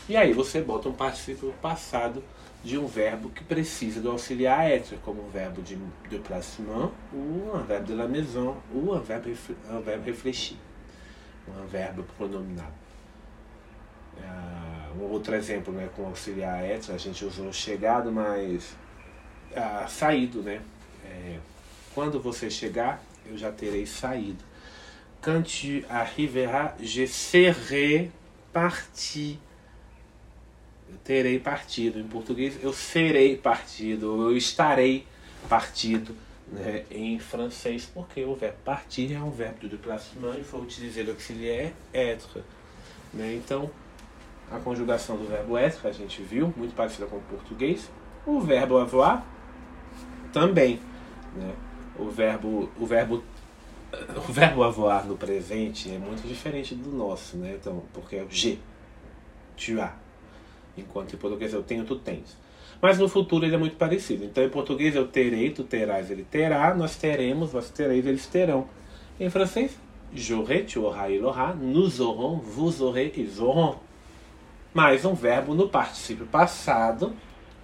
E 0.07 0.15
aí 0.15 0.31
você 0.31 0.61
bota 0.61 0.88
um 0.88 0.93
participio 0.93 1.53
passado 1.61 2.23
de 2.63 2.77
um 2.77 2.88
verbo 2.88 3.29
que 3.29 3.43
precisa 3.43 4.00
do 4.00 4.09
auxiliar 4.09 4.71
être, 4.71 4.95
como 5.03 5.25
um 5.25 5.29
verbo 5.29 5.61
de 5.61 5.75
déplacement, 6.09 6.91
ou 7.13 7.55
um 7.55 7.63
verbo 7.63 7.88
de 7.88 7.93
la 7.93 8.07
maison, 8.07 8.55
ou 8.73 8.95
um 8.95 9.01
verbo, 9.01 9.29
um 9.69 9.81
verbo 9.81 10.05
réfléchi, 10.05 10.57
um 11.50 11.67
verbo 11.67 12.03
pronominal. 12.17 12.71
Uh, 14.17 14.71
outro 15.00 15.36
exemplo 15.36 15.74
né, 15.74 15.89
com 15.95 16.05
auxiliar 16.05 16.63
être, 16.63 16.91
a 16.91 16.98
gente 16.98 17.24
usou 17.24 17.51
chegado, 17.53 18.12
mas 18.12 18.75
uh, 19.51 19.89
saído, 19.89 20.41
né? 20.41 20.62
É, 21.05 21.38
quando 21.93 22.19
você 22.19 22.50
chegar, 22.50 23.03
eu 23.25 23.38
já 23.38 23.51
terei 23.51 23.86
saído. 23.86 24.43
Quand 25.21 25.43
tu 25.43 25.86
arriveras, 25.89 26.74
je 26.79 27.07
serai 27.07 28.12
parti. 28.51 29.39
Eu 30.89 30.98
terei 31.03 31.39
partido. 31.39 32.00
Em 32.00 32.07
português, 32.07 32.57
eu 32.62 32.74
serei 32.74 33.38
partido, 33.38 34.29
eu 34.29 34.36
estarei 34.36 35.05
partido. 35.48 36.15
Né, 36.51 36.83
em 36.91 37.17
francês, 37.17 37.89
porque 37.93 38.25
o 38.25 38.36
verbo 38.36 38.57
partir 38.65 39.13
é 39.13 39.19
um 39.21 39.31
verbo 39.31 39.62
de 39.62 39.69
déplacement 39.69 40.38
e 40.38 40.43
faut 40.43 40.62
utiliser 40.62 41.07
l'auxiliaire 41.07 41.71
être. 41.93 42.43
Né? 43.13 43.36
Então, 43.36 43.71
a 44.51 44.60
conjugação 44.60 45.17
do 45.17 45.25
verbo 45.25 45.58
être, 45.58 45.86
a 45.88 45.91
gente 45.91 46.22
viu, 46.22 46.53
muito 46.55 46.75
parecida 46.75 47.05
com 47.08 47.17
o 47.17 47.22
português. 47.22 47.89
O 48.25 48.39
verbo 48.39 48.77
avoir 48.77 49.25
também. 50.31 50.79
Né? 51.36 51.53
o 51.98 52.10
verbo, 52.10 52.70
o 52.79 52.86
verbo, 52.86 53.24
o 54.27 54.31
verbo 54.31 54.63
avoir 54.63 55.05
no 55.05 55.15
presente 55.17 55.91
é 55.91 55.98
muito 55.98 56.27
diferente 56.27 56.75
do 56.75 56.89
nosso, 56.89 57.38
né? 57.38 57.58
Então, 57.60 57.84
porque 57.93 58.15
é 58.15 58.24
o 58.24 58.29
G, 58.29 58.58
tu 59.55 59.79
as. 59.81 59.93
Enquanto 60.77 61.13
em 61.13 61.17
português 61.17 61.53
eu 61.53 61.62
tenho, 61.62 61.84
tu 61.84 61.98
tens. 61.98 62.38
Mas 62.81 62.98
no 62.98 63.08
futuro 63.08 63.46
ele 63.46 63.53
é 63.53 63.58
muito 63.58 63.75
parecido. 63.75 64.24
Então 64.24 64.43
em 64.43 64.50
português 64.50 64.96
eu 64.96 65.08
terei, 65.08 65.51
tu 65.51 65.63
terás, 65.63 66.10
ele 66.10 66.24
terá, 66.24 66.74
nós 66.74 66.96
teremos, 66.96 67.51
vós 67.51 67.70
tereis, 67.70 68.05
eles 68.05 68.25
terão. 68.25 68.67
Em 69.20 69.29
francês, 69.29 69.77
j'aurai, 70.13 70.63
tu 70.63 70.86
auras, 70.86 71.12
il 71.12 71.24
aura, 71.24 71.53
nous 71.53 72.01
aurons, 72.01 72.38
vous 72.39 72.81
aurez, 72.81 73.12
ils 73.17 73.39
auront. 73.39 73.75
Mais 74.74 75.04
um 75.04 75.13
verbo 75.13 75.54
no 75.54 75.68
particípio 75.68 76.25
passado 76.25 77.13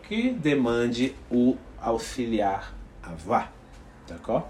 que 0.03 0.31
demande 0.31 1.15
o 1.31 1.55
auxiliar 1.81 2.73
avoir. 3.01 3.51
D'accord? 4.07 4.47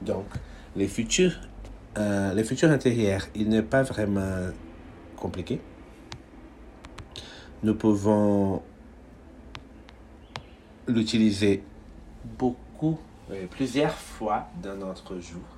Donc, 0.00 0.26
les 0.74 0.88
futurs, 0.88 1.38
euh, 1.98 2.32
les 2.32 2.44
futurs 2.44 2.70
intérieurs, 2.70 3.26
il 3.34 3.48
n'est 3.48 3.62
pas 3.62 3.82
vraiment 3.82 4.50
compliqué. 5.16 5.60
Nous 7.62 7.74
pouvons 7.74 8.62
l'utiliser 10.86 11.62
beaucoup, 12.24 12.98
plusieurs 13.50 13.94
fois 13.94 14.48
dans 14.62 14.76
notre 14.76 15.18
jour. 15.18 15.57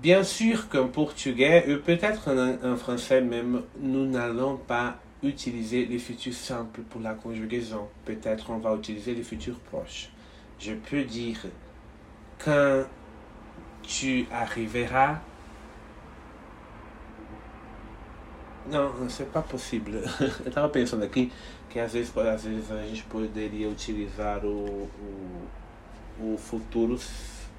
Bien 0.00 0.22
sûr 0.22 0.68
qu'en 0.68 0.86
portugais, 0.86 1.64
et 1.66 1.76
peut-être 1.76 2.30
en 2.62 2.76
français 2.76 3.20
même, 3.20 3.62
nous 3.80 4.06
n'allons 4.06 4.56
pas 4.56 4.96
utiliser 5.24 5.86
les 5.86 5.98
futurs 5.98 6.34
simples 6.34 6.82
pour 6.82 7.00
la 7.00 7.14
conjugaison. 7.14 7.88
Peut-être 8.04 8.50
on 8.50 8.58
va 8.58 8.74
utiliser 8.76 9.14
les 9.14 9.24
futurs 9.24 9.58
proches. 9.58 10.10
Je 10.60 10.74
peux 10.74 11.02
dire 11.02 11.40
quand 12.38 12.84
tu 13.82 14.26
arriveras. 14.30 15.20
Não, 18.70 19.06
isso 19.06 19.22
é 19.22 19.26
pas 19.26 19.42
possível. 19.42 20.02
Eu 20.44 20.48
estava 20.48 20.68
pensando 20.68 21.02
aqui 21.02 21.32
que 21.70 21.80
às 21.80 21.92
vezes, 21.94 22.16
às 22.16 22.44
vezes 22.44 22.70
a 22.70 22.82
gente 22.82 23.02
poderia 23.04 23.68
utilizar 23.68 24.44
o, 24.44 24.88
o 26.20 26.36
futuro 26.36 26.98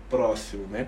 próximo, 0.10 0.68
né? 0.68 0.88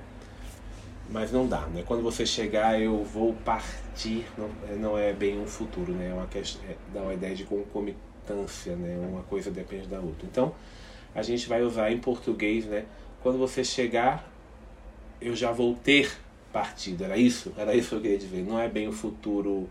Mas 1.11 1.29
não 1.29 1.45
dá, 1.45 1.61
né? 1.67 1.83
Quando 1.85 2.01
você 2.01 2.25
chegar, 2.25 2.79
eu 2.81 3.03
vou 3.03 3.33
partir, 3.33 4.25
não, 4.37 4.49
não 4.77 4.97
é 4.97 5.11
bem 5.11 5.37
um 5.37 5.45
futuro, 5.45 5.91
né? 5.91 6.09
É 6.09 6.13
uma 6.13 6.25
questão, 6.25 6.61
é, 6.69 6.75
dá 6.93 7.01
uma 7.01 7.13
ideia 7.13 7.35
de 7.35 7.43
concomitância, 7.43 8.75
né? 8.77 8.97
Uma 9.09 9.21
coisa 9.23 9.51
depende 9.51 9.87
da 9.87 9.99
outra. 9.99 10.25
Então, 10.25 10.55
a 11.13 11.21
gente 11.21 11.49
vai 11.49 11.61
usar 11.63 11.91
em 11.91 11.97
português, 11.97 12.65
né? 12.65 12.85
Quando 13.21 13.37
você 13.37 13.61
chegar, 13.61 14.31
eu 15.19 15.35
já 15.35 15.51
vou 15.51 15.75
ter 15.75 16.17
partido. 16.53 17.03
Era 17.03 17.17
isso? 17.17 17.51
Era 17.57 17.75
isso 17.75 17.89
que 17.89 17.95
eu 17.95 18.01
queria 18.01 18.17
dizer. 18.17 18.45
Não 18.45 18.57
é 18.57 18.69
bem 18.69 18.87
o 18.87 18.93
futuro. 18.93 19.69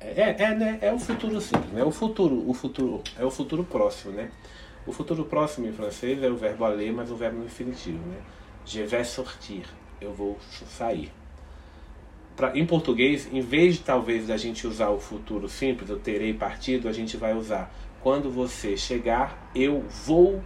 É, 0.00 0.22
é, 0.22 0.36
é, 0.38 0.54
né? 0.54 0.78
é 0.80 0.92
o 0.94 0.98
futuro 0.98 1.38
simples, 1.42 1.70
né? 1.72 1.84
O 1.84 1.90
futuro, 1.90 2.48
o 2.48 2.54
futuro 2.54 3.02
é 3.18 3.24
o 3.24 3.30
futuro 3.30 3.64
próximo, 3.64 4.14
né? 4.14 4.30
O 4.86 4.92
futuro 4.92 5.26
próximo 5.26 5.68
em 5.68 5.72
francês 5.72 6.22
é 6.22 6.28
o 6.28 6.36
verbo 6.36 6.64
aller, 6.64 6.90
mas 6.90 7.10
o 7.10 7.16
verbo 7.16 7.38
no 7.38 7.44
infinitivo, 7.44 7.98
né? 8.08 8.16
Je 8.64 8.82
vais 8.82 9.04
sortir. 9.04 9.64
Eu 10.00 10.12
vou 10.12 10.38
sair. 10.68 11.12
Pra, 12.36 12.56
em 12.56 12.64
português, 12.64 13.28
em 13.32 13.40
vez 13.40 13.76
de 13.76 13.80
talvez 13.82 14.26
da 14.26 14.36
gente 14.36 14.66
usar 14.66 14.88
o 14.88 14.98
futuro 14.98 15.48
simples, 15.48 15.90
eu 15.90 15.98
terei 15.98 16.32
partido, 16.32 16.88
a 16.88 16.92
gente 16.92 17.16
vai 17.16 17.34
usar 17.34 17.70
quando 18.02 18.30
você 18.30 18.76
chegar, 18.76 19.50
eu 19.54 19.84
vou 20.06 20.42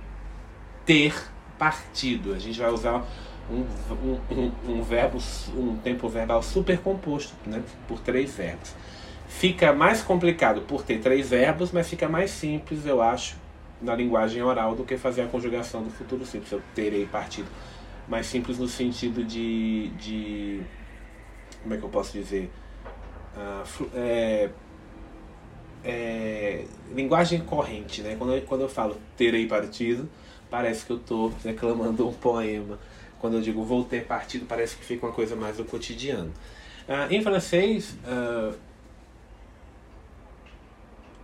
ter 0.84 1.14
partido. 1.58 2.34
A 2.34 2.38
gente 2.38 2.58
vai 2.58 2.70
usar 2.70 3.06
um, 3.50 3.64
um, 3.92 4.20
um, 4.30 4.52
um 4.78 4.82
verbo, 4.82 5.18
um 5.56 5.76
tempo 5.76 6.08
verbal 6.08 6.42
super 6.42 6.78
composto, 6.78 7.34
né? 7.46 7.62
por 7.88 8.00
três 8.00 8.34
verbos. 8.34 8.74
Fica 9.28 9.72
mais 9.72 10.02
complicado 10.02 10.62
por 10.62 10.82
ter 10.82 11.00
três 11.00 11.30
verbos, 11.30 11.72
mas 11.72 11.88
fica 11.88 12.08
mais 12.08 12.30
simples, 12.30 12.86
eu 12.86 13.02
acho, 13.02 13.36
na 13.80 13.94
linguagem 13.94 14.42
oral 14.42 14.74
do 14.74 14.84
que 14.84 14.96
fazer 14.96 15.22
a 15.22 15.26
conjugação 15.26 15.82
do 15.82 15.90
futuro 15.90 16.24
simples. 16.24 16.52
Eu 16.52 16.62
terei 16.74 17.06
partido. 17.06 17.48
Mais 18.08 18.26
simples 18.26 18.58
no 18.58 18.68
sentido 18.68 19.24
de. 19.24 19.88
de 19.98 20.62
como 21.62 21.74
é 21.74 21.78
que 21.78 21.82
eu 21.82 21.88
posso 21.88 22.12
dizer? 22.12 22.50
Uh, 23.36 23.90
é, 23.94 24.50
é, 25.84 26.64
linguagem 26.94 27.40
corrente, 27.40 28.02
né? 28.02 28.16
Quando 28.16 28.34
eu, 28.34 28.42
quando 28.42 28.60
eu 28.62 28.68
falo 28.68 28.96
terei 29.16 29.46
partido, 29.46 30.08
parece 30.50 30.84
que 30.84 30.92
eu 30.92 30.96
estou 30.96 31.30
declamando 31.42 32.08
um 32.08 32.12
poema. 32.12 32.78
Quando 33.20 33.34
eu 33.34 33.40
digo 33.40 33.62
vou 33.64 33.84
ter 33.84 34.04
partido, 34.04 34.46
parece 34.46 34.76
que 34.76 34.84
fica 34.84 35.06
uma 35.06 35.12
coisa 35.12 35.34
mais 35.34 35.56
do 35.56 35.64
cotidiano. 35.64 36.32
Uh, 36.88 37.12
em 37.12 37.22
francês, 37.22 37.96
uh, 38.04 38.54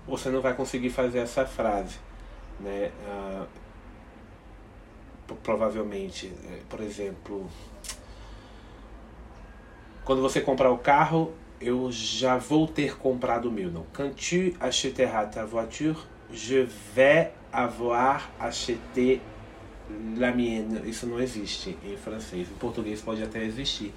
você 0.07 0.29
não 0.31 0.41
vai 0.41 0.55
conseguir 0.55 0.91
fazer 0.91 1.21
essa 1.21 1.47
frase, 1.47 1.97
né? 2.61 2.91
Provavelmente, 5.43 6.33
eh, 6.45 6.61
por 6.69 6.81
exemplo, 6.81 7.49
quando 10.05 10.21
você 10.21 10.41
comprar 10.41 10.71
o 10.71 10.79
carro, 10.79 11.33
eu 11.61 11.91
já 11.93 12.37
vou 12.37 12.67
ter 12.67 12.97
comprado 12.97 13.49
o 13.49 13.53
meu. 13.53 13.71
Não. 13.71 13.87
Quand 13.93 14.13
tu 14.15 14.57
achèteras 14.61 15.31
ta 15.33 15.45
voiture, 15.45 15.97
je 16.33 16.67
vais 16.95 17.31
avoir 17.53 18.31
acheté 18.41 19.21
la 20.17 20.33
mienne. 20.33 20.81
Isso 20.89 21.07
não 21.07 21.21
existe 21.21 21.77
em 21.85 21.97
francês. 21.97 22.49
Em 22.51 22.59
português 22.59 23.01
pode 23.01 23.23
até 23.23 23.45
existir. 23.45 23.93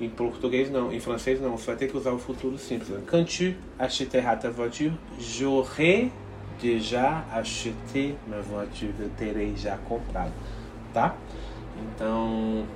Em 0.00 0.08
português 0.08 0.70
não, 0.70 0.92
em 0.92 0.98
francês 0.98 1.40
não. 1.40 1.56
Você 1.56 1.66
vai 1.66 1.76
ter 1.76 1.88
que 1.88 1.96
usar 1.96 2.12
o 2.12 2.18
futuro 2.18 2.58
simples. 2.58 2.88
Quand 3.06 3.24
tu 3.24 3.54
achèteras 3.78 4.40
ta 4.40 4.50
voiture, 4.50 4.92
j'aurai 5.20 6.10
déjà 6.60 7.24
acheté 7.32 8.14
ma 8.28 8.40
voiture. 8.40 8.94
Eu 8.98 9.10
terei 9.10 9.56
já 9.56 9.76
comprado, 9.78 10.32
tá? 10.92 11.16
Então, 11.94 12.66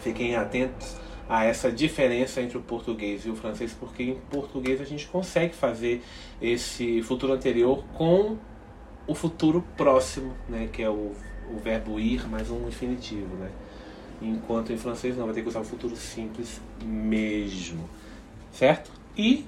fiquem 0.00 0.36
atentos 0.36 0.96
a 1.28 1.44
essa 1.44 1.70
diferença 1.70 2.42
entre 2.42 2.58
o 2.58 2.60
português 2.60 3.24
e 3.24 3.30
o 3.30 3.36
francês, 3.36 3.72
porque 3.72 4.02
em 4.02 4.14
português 4.30 4.80
a 4.80 4.84
gente 4.84 5.06
consegue 5.06 5.54
fazer 5.54 6.02
esse 6.42 7.02
futuro 7.02 7.32
anterior 7.32 7.84
com 7.94 8.36
o 9.06 9.14
futuro 9.14 9.64
próximo, 9.76 10.34
né, 10.48 10.68
que 10.72 10.82
é 10.82 10.90
o, 10.90 11.12
o 11.52 11.58
verbo 11.62 12.00
ir 12.00 12.28
mais 12.28 12.50
um 12.50 12.66
infinitivo, 12.66 13.36
né? 13.36 13.50
Enquanto 14.20 14.72
em 14.72 14.76
francês 14.76 15.16
não, 15.16 15.24
vai 15.24 15.34
ter 15.34 15.42
que 15.42 15.48
usar 15.48 15.60
o 15.60 15.64
futuro 15.64 15.96
simples 15.96 16.60
mesmo, 16.84 17.88
certo? 18.52 18.90
E, 19.16 19.46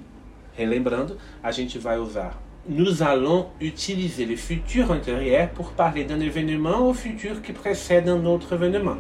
relembrando, 0.55 1.19
a 1.43 1.51
gente 1.51 1.79
vai 1.79 1.99
usar 1.99 2.41
nous 2.69 3.03
allons 3.03 3.49
utiliser 3.61 4.25
le 4.25 4.37
futur 4.37 4.91
antérieur 4.91 5.51
pour 5.51 5.73
parler 5.73 6.05
d'un 6.05 6.21
événement 6.21 6.89
au 6.89 6.95
futur 6.95 7.43
qui 7.43 7.53
précède 7.53 8.09
un 8.09 8.25
autre 8.25 8.53
événement. 8.53 8.97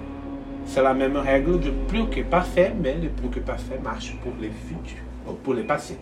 C'est 0.66 0.82
la 0.82 0.94
même 0.94 1.16
règle 1.16 1.60
du 1.60 1.70
plus 1.88 2.06
que 2.06 2.22
parfait, 2.22 2.72
mais 2.80 2.96
le 2.96 3.08
plus 3.08 3.28
que 3.28 3.40
parfait 3.40 3.78
marche 3.82 4.16
pour 4.22 4.32
les 4.40 4.50
futurs, 4.50 5.02
pour 5.44 5.54
les 5.54 5.62
passés. 5.62 5.98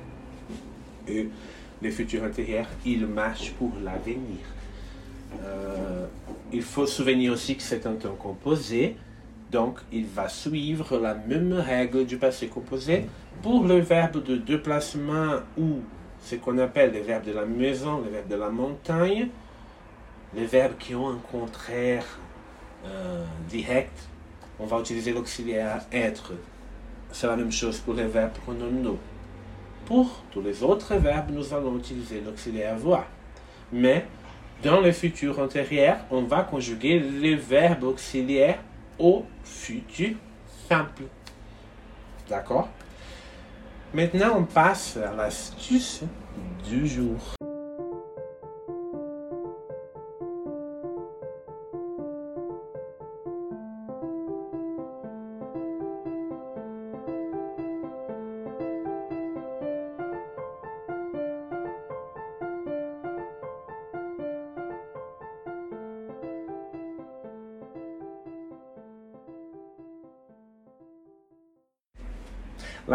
Et 1.07 1.29
les 1.83 1.91
futurs 1.91 2.25
antérieurs, 2.25 2.69
il 2.85 3.07
marche 3.07 3.53
pour 3.53 3.73
l'avenir. 3.83 4.39
Euh, 5.43 6.07
il 6.53 6.63
faut 6.63 6.87
souvenir 6.87 7.33
aussi 7.33 7.57
que 7.57 7.63
c'est 7.63 7.87
un 7.87 7.95
temps 7.95 8.17
composé, 8.19 8.97
donc 9.51 9.79
il 9.93 10.07
va 10.07 10.29
suivre 10.29 10.99
la 10.99 11.15
même 11.15 11.53
règle 11.53 12.07
du 12.07 12.17
passé 12.17 12.49
composé 12.49 13.07
pour 13.43 13.65
le 13.65 13.81
verbe 13.81 14.23
de 14.23 14.37
déplacement 14.37 15.41
ou 15.59 15.81
ce 16.23 16.37
qu'on 16.37 16.59
appelle 16.59 16.93
les 16.93 17.01
verbes 17.01 17.25
de 17.25 17.33
la 17.33 17.45
maison, 17.45 18.03
les 18.03 18.11
verbes 18.11 18.29
de 18.29 18.37
la 18.37 18.51
montagne, 18.51 19.29
les 20.35 20.47
verbes 20.47 20.77
qui 20.79 20.95
ont 20.95 21.09
un 21.09 21.21
contraire 21.31 22.05
euh, 22.87 23.25
direct 23.49 24.11
on 24.61 24.67
va 24.67 24.79
utiliser 24.79 25.13
l'auxiliaire 25.13 25.81
être. 25.91 26.33
C'est 27.11 27.27
la 27.27 27.37
même 27.37 27.51
chose 27.51 27.79
pour 27.79 27.95
les 27.95 28.07
verbes 28.07 28.33
pronominaux. 28.45 28.99
Pour 29.87 30.23
tous 30.31 30.43
les 30.43 30.63
autres 30.63 30.95
verbes, 30.97 31.31
nous 31.31 31.53
allons 31.55 31.79
utiliser 31.79 32.21
l'auxiliaire 32.21 32.77
voir. 32.77 33.07
Mais 33.73 34.05
dans 34.63 34.81
le 34.81 34.93
futur 34.93 35.39
antérieur, 35.39 35.97
on 36.11 36.23
va 36.23 36.43
conjuguer 36.43 36.99
les 36.99 37.37
verbes 37.37 37.85
auxiliaires 37.85 38.59
au 38.99 39.25
futur 39.43 40.11
simple. 40.69 41.05
D'accord? 42.29 42.69
Maintenant, 43.93 44.37
on 44.39 44.45
passe 44.45 44.97
à 44.97 45.13
l'astuce 45.17 46.03
du 46.69 46.87
jour. 46.87 47.17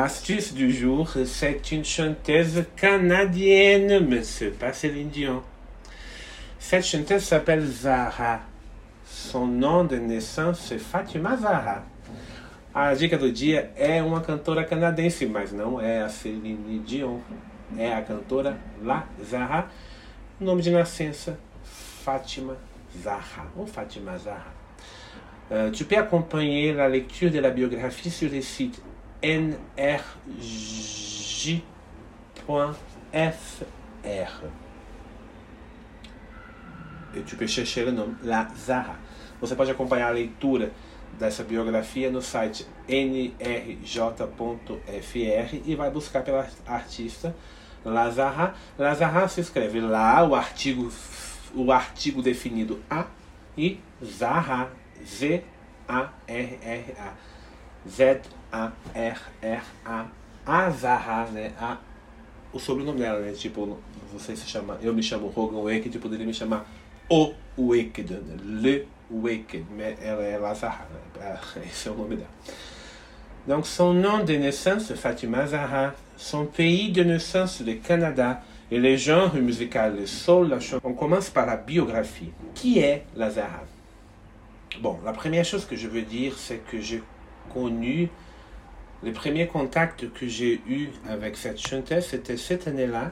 L'astuce 0.05 0.53
du 0.53 0.71
jour, 0.71 1.09
c'est 1.25 1.71
une 1.71 1.83
chanteuse 1.83 2.63
canadienne, 2.75 4.21
c'est 4.21 4.51
pas 4.51 4.71
Céline 4.71 5.09
Dion. 5.09 5.41
Cette 6.59 6.85
chanteuse 6.85 7.23
s'appelle 7.23 7.65
Zara. 7.65 8.41
Son 9.03 9.47
nom 9.47 9.83
de 9.83 9.95
naissance 9.95 10.59
c'est 10.67 10.77
Fatima 10.77 11.35
Zara. 11.35 11.83
A 12.71 12.93
dica 12.93 13.17
do 13.17 13.31
dia 13.31 13.71
é 13.75 14.03
uma 14.03 14.21
cantora 14.21 14.63
canadense, 14.63 15.25
mas 15.25 15.51
não 15.51 15.81
é 15.81 16.03
a 16.03 16.07
Celine 16.07 16.77
Dion. 16.85 17.17
É 17.75 17.91
a 17.91 18.03
cantora 18.03 18.59
La 18.83 19.07
Zara. 19.27 19.71
Nome 20.39 20.61
de 20.61 20.69
nascença, 20.69 21.35
Fatima 22.03 22.55
Zahra 23.03 23.47
ou 23.55 23.65
Fatima 23.65 24.15
Zahra. 24.19 24.53
Uh, 25.49 25.71
tu 25.71 25.83
peux 25.85 25.97
acompanhar 25.97 26.75
la 26.75 26.89
lecture 26.89 27.31
de 27.31 27.39
la 27.39 27.49
biographie 27.49 28.11
sur 28.11 28.29
le 28.29 28.43
site 28.43 28.79
nrj.fr. 29.25 29.55
Tu 37.25 37.35
peux 37.35 37.47
chercher 37.47 37.87
o 37.87 37.91
nome, 37.91 38.15
La 38.21 38.47
Zara. 38.55 38.99
Você 39.41 39.55
pode 39.55 39.71
acompanhar 39.71 40.09
a 40.09 40.11
leitura 40.11 40.71
dessa 41.17 41.43
biografia 41.43 42.11
no 42.11 42.21
site 42.21 42.67
nrj.fr 42.87 43.45
e 45.65 45.75
vai 45.75 45.89
buscar 45.89 46.23
pela 46.23 46.47
artista 46.67 47.35
Lazara. 47.83 48.53
Lazara 48.77 49.27
se 49.27 49.41
escreve 49.41 49.79
lá, 49.79 50.23
o 50.23 50.35
artigo, 50.35 50.91
o 51.53 51.71
artigo 51.71 52.21
definido 52.21 52.79
A 52.89 53.05
e 53.57 53.79
Zahra, 54.03 54.71
Z-A-R-R-A. 55.03 55.43
Z-A-R-R-A. 57.87 58.44
Azahra, 60.45 61.29
né? 61.31 61.51
A, 61.59 61.77
o 62.53 62.59
sobrenome 62.59 62.99
dela, 62.99 63.19
né? 63.19 63.31
Tipo, 63.31 63.77
você 64.13 64.35
se 64.35 64.47
chama, 64.47 64.77
eu 64.81 64.93
me 64.93 65.01
chamo 65.01 65.31
Hogan 65.35 65.61
Wicked, 65.61 65.97
poderia 65.99 66.25
me 66.25 66.33
chamar 66.33 66.65
O 67.09 67.33
Wicked, 67.57 68.11
né? 68.11 68.37
Le 68.43 68.87
Wicked, 69.11 69.65
mais 69.75 69.97
elle 70.01 70.21
est 70.21 70.39
Lazara, 70.39 70.87
c'est 71.71 71.89
le 71.89 71.95
nom 71.95 72.05
d'elle. 72.05 72.25
Donc 73.47 73.67
son 73.67 73.93
nom 73.93 74.23
de 74.23 74.33
naissance, 74.33 74.93
Fatima 74.93 75.45
Zahra, 75.45 75.93
son 76.17 76.45
pays 76.45 76.91
de 76.91 77.03
naissance, 77.03 77.61
le 77.61 77.75
Canada, 77.75 78.41
et 78.71 78.79
les 78.79 78.97
genres 78.97 79.35
musicaux, 79.35 79.91
le 79.95 80.07
soul, 80.07 80.49
la 80.49 80.59
chanson. 80.59 80.81
On 80.83 80.93
commence 80.93 81.29
par 81.29 81.45
la 81.45 81.55
biographie. 81.55 82.31
Qui 82.55 82.79
est 82.79 83.05
Lazara 83.15 83.63
Bon, 84.81 84.99
la 85.05 85.13
première 85.13 85.45
chose 85.45 85.65
que 85.65 85.75
je 85.75 85.87
veux 85.87 86.01
dire, 86.01 86.33
c'est 86.37 86.65
que 86.65 86.81
j'ai 86.81 87.03
connu, 87.53 88.09
le 89.05 89.11
premier 89.11 89.45
contact 89.45 90.11
que 90.13 90.27
j'ai 90.27 90.59
eu 90.67 90.89
avec 91.07 91.37
cette 91.37 91.59
chanteuse, 91.59 92.05
c'était 92.05 92.37
cette 92.37 92.67
année-là. 92.67 93.11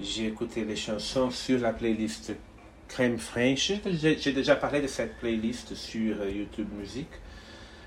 J'ai 0.00 0.28
écouté 0.28 0.64
les 0.64 0.76
chansons 0.76 1.30
sur 1.30 1.60
la 1.60 1.74
playlist 1.74 2.32
Crème 2.88 3.18
French. 3.18 3.70
J'ai 3.84 4.32
déjà 4.32 4.56
parlé 4.56 4.80
de 4.80 4.86
cette 4.86 5.18
playlist 5.18 5.74
sur 5.74 6.22
euh, 6.22 6.30
YouTube 6.30 6.68
Musique. 6.72 7.12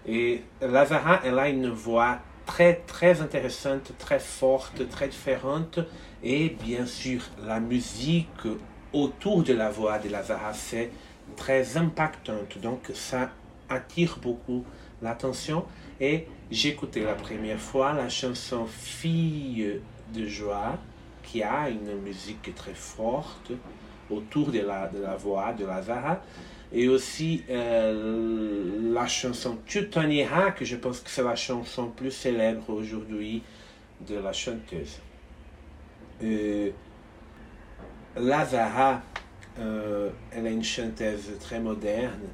Et 0.08 0.44
Lazara, 0.62 1.22
elle 1.26 1.40
a 1.40 1.50
une 1.50 1.70
voix 1.70 2.20
très, 2.46 2.84
très 2.86 3.20
intéressante, 3.20 3.94
très 3.98 4.20
forte, 4.20 4.88
très 4.88 5.08
différente. 5.08 5.80
Et 6.22 6.50
bien 6.64 6.86
sûr, 6.86 7.22
la 7.44 7.60
musique 7.60 8.48
autour 8.94 9.42
de 9.42 9.54
la 9.54 9.72
voix 9.72 9.98
de 9.98 10.10
Lazara, 10.10 10.54
c'est 10.54 10.92
très 11.36 11.78
impactante. 11.78 12.60
Donc, 12.60 12.92
ça 12.94 13.32
attire 13.70 14.20
beaucoup 14.22 14.64
l'attention. 15.02 15.66
Et 16.00 16.28
j'écoutais 16.52 17.04
la 17.04 17.14
première 17.14 17.60
fois 17.60 17.94
la 17.94 18.10
chanson 18.10 18.66
Fille 18.66 19.82
de 20.14 20.28
joie, 20.28 20.78
qui 21.24 21.44
a 21.44 21.70
une 21.70 22.02
musique 22.02 22.54
très 22.56 22.74
forte 22.74 23.52
autour 24.10 24.52
de 24.52 24.60
la, 24.60 24.88
de 24.88 25.00
la 25.00 25.16
voix 25.16 25.54
de 25.54 25.66
Lazara. 25.66 26.22
Et 26.72 26.88
aussi 26.90 27.44
euh, 27.50 28.94
la 28.94 29.08
chanson 29.08 29.58
Tutaniera, 29.66 30.52
que 30.52 30.66
je 30.66 30.76
pense 30.76 31.00
que 31.00 31.10
c'est 31.10 31.24
la 31.24 31.36
chanson 31.36 31.88
plus 31.88 32.12
célèbre 32.12 32.70
aujourd'hui 32.70 33.42
de 34.08 34.16
la 34.16 34.34
chanteuse. 34.34 35.00
Euh, 36.24 36.72
Lazara, 38.18 39.02
euh, 39.60 40.10
elle 40.32 40.48
est 40.48 40.54
une 40.54 40.64
chanteuse 40.64 41.32
très 41.40 41.60
moderne. 41.60 42.28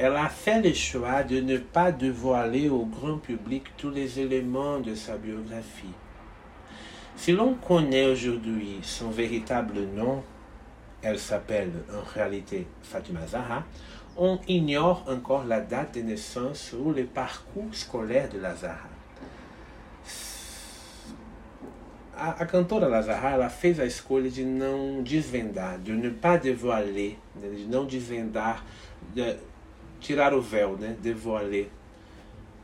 Elle 0.00 0.14
a 0.14 0.28
fait 0.28 0.62
le 0.62 0.72
choix 0.72 1.24
de 1.24 1.40
ne 1.40 1.56
pas 1.56 1.90
dévoiler 1.90 2.68
au 2.68 2.84
grand 2.84 3.18
public 3.18 3.64
tous 3.76 3.90
les 3.90 4.20
éléments 4.20 4.78
de 4.78 4.94
sa 4.94 5.16
biographie. 5.16 5.92
Si 7.16 7.32
l'on 7.32 7.54
connaît 7.54 8.06
aujourd'hui 8.06 8.78
son 8.82 9.10
véritable 9.10 9.80
nom, 9.96 10.22
elle 11.02 11.18
s'appelle 11.18 11.72
en 11.92 12.08
réalité 12.14 12.68
Fatima 12.80 13.26
Zahra, 13.26 13.64
on 14.16 14.38
ignore 14.46 15.04
encore 15.08 15.44
la 15.44 15.60
date 15.60 15.96
de 15.96 16.02
naissance 16.02 16.72
ou 16.78 16.92
le 16.92 17.04
parcours 17.04 17.74
scolaire 17.74 18.28
de 18.28 18.38
la 18.38 18.54
Zahra. 18.54 18.88
A, 22.16 22.40
a 22.40 22.46
cantora 22.46 22.88
Lazara 22.88 23.34
ela 23.34 23.46
a 23.46 23.84
escolha 23.84 24.28
de 24.28 24.42
de 25.84 25.92
ne 25.92 26.10
pas 26.10 26.36
dévoiler, 26.36 27.16
de 27.36 27.64
não 27.68 27.84
desvendar, 27.84 28.64
de 29.14 29.36
tirar 30.00 30.34
o 30.34 30.40
véu, 30.40 30.76
né, 30.76 30.96
dévoiler 31.00 31.70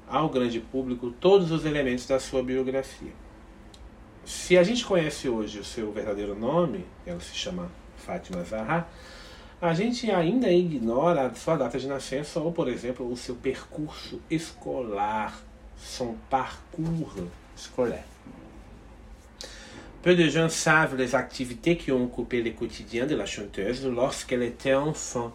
ao 0.08 0.28
grande 0.28 0.60
público 0.60 1.10
todos 1.10 1.50
os 1.50 1.64
elementos 1.64 2.06
da 2.06 2.20
sua 2.20 2.42
biografia. 2.42 3.12
Se 4.24 4.56
a 4.56 4.62
gente 4.62 4.84
conhece 4.84 5.28
hoje 5.28 5.58
o 5.58 5.64
seu 5.64 5.92
verdadeiro 5.92 6.34
nome, 6.34 6.84
ela 7.06 7.20
se 7.20 7.34
chama 7.34 7.70
Fátima 7.96 8.42
Zahra, 8.42 8.86
a 9.60 9.72
gente 9.72 10.10
ainda 10.10 10.50
ignora 10.50 11.26
a 11.26 11.34
sua 11.34 11.56
data 11.56 11.78
de 11.78 11.86
nascença 11.86 12.40
ou, 12.40 12.52
por 12.52 12.68
exemplo, 12.68 13.10
o 13.10 13.16
seu 13.16 13.34
percurso 13.34 14.20
escolar, 14.30 15.38
son 15.76 16.16
parcours 16.28 17.14
scolaire. 17.56 18.04
Peu 20.02 20.14
de 20.14 20.28
gens 20.28 20.50
savent 20.50 20.96
les 20.96 21.14
activités 21.14 21.76
qui 21.76 21.90
ont 21.90 22.04
occupé 22.04 22.42
le 22.42 22.50
quotidien 22.50 23.06
de 23.06 23.14
la 23.14 23.24
chanteuse 23.24 23.86
lorsqu'elle 23.86 24.42
était 24.42 24.74
enfant 24.74 25.32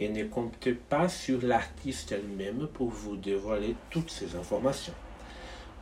et 0.00 0.08
ne 0.08 0.24
comptent 0.24 0.74
pas 0.88 1.08
sur 1.10 1.42
l'artiste 1.42 2.10
elle-même 2.10 2.66
pour 2.72 2.88
vous 2.88 3.16
dévoiler 3.16 3.76
toutes 3.90 4.10
ces 4.10 4.34
informations. 4.34 4.94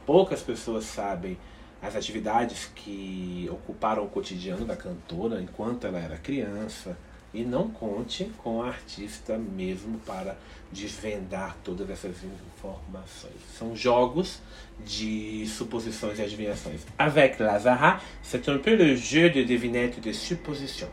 Poucas 0.05 0.43
pessoas 0.45 0.83
sabem 0.83 1.39
as 1.81 1.95
atividades 1.95 2.69
que 2.75 3.49
ocuparam 3.49 4.05
o 4.05 4.09
cotidiano 4.09 4.65
da 4.65 4.75
cantora 4.75 5.41
enquanto 5.41 5.87
ela 5.87 6.01
era 6.01 6.17
criança 6.17 6.99
e 7.33 7.45
não 7.45 7.69
conte 7.69 8.25
com 8.39 8.61
a 8.61 8.69
artista 8.69 9.39
mesmo 9.39 10.01
para 10.01 10.37
desvendar 10.73 11.57
todas 11.63 11.89
essas 11.89 12.17
informações. 12.57 13.37
São 13.57 13.77
jogos 13.77 14.41
de 14.85 15.47
supposições 15.47 16.19
e 16.19 16.23
adivinhações. 16.23 16.81
Avec 16.99 17.41
Lazara, 17.41 18.01
c'est 18.23 18.49
un 18.49 18.59
peu 18.59 18.75
le 18.75 18.97
jeu 18.97 19.31
de 19.31 19.45
devinette 19.45 20.01
de 20.01 20.13
supposition. 20.13 20.89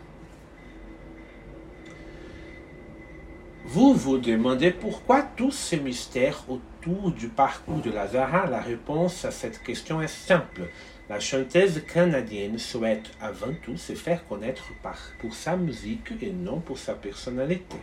Vous 3.68 3.96
vous 3.96 4.20
demandez 4.20 4.70
pourquoi 4.70 5.24
tout 5.24 5.50
ce 5.50 5.76
mystère 5.76 6.46
autour 6.48 7.12
du 7.12 7.30
parcours 7.30 7.80
de 7.80 7.90
Lazara 7.90 8.46
La 8.46 8.62
réponse 8.62 9.26
à 9.26 9.32
cette 9.32 9.64
question 9.64 10.04
est 10.04 10.08
simple. 10.08 10.70
La 11.10 11.20
chanteuse 11.20 11.82
canadienne 11.92 12.60
souhaite 12.60 13.10
avant 13.20 13.54
tout 13.64 13.76
se 13.76 13.94
faire 13.94 14.26
connaître 14.28 14.66
par, 14.84 15.00
pour 15.20 15.34
sa 15.34 15.58
musique 15.58 16.14
et 16.22 16.32
non 16.32 16.60
pour 16.60 16.78
sa 16.78 16.94
personnalité. 16.94 17.78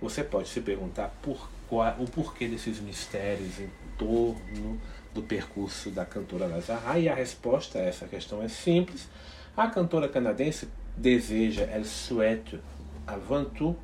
Você 0.00 0.22
pode 0.22 0.46
se 0.46 0.60
perguntar 0.60 1.10
pourquoi, 1.20 1.96
o 1.98 2.04
porquê 2.04 2.46
desses 2.46 2.80
mistérios 2.80 3.58
em 3.58 3.70
torno 3.98 4.78
do 5.12 5.22
percurso 5.22 5.90
da 5.90 6.04
cantora 6.04 6.46
Lazara 6.46 6.96
e 7.00 7.08
a 7.08 7.14
resposta 7.14 7.80
a 7.80 7.82
essa 7.82 8.06
questão 8.06 8.40
é 8.40 8.48
simples. 8.48 9.08
A 9.56 9.66
cantora 9.66 10.08
canadense 10.08 10.68
deseja, 10.96 11.64
elle 11.64 11.84
souhaite 11.84 12.60
avant 13.06 13.44
tout, 13.44 13.76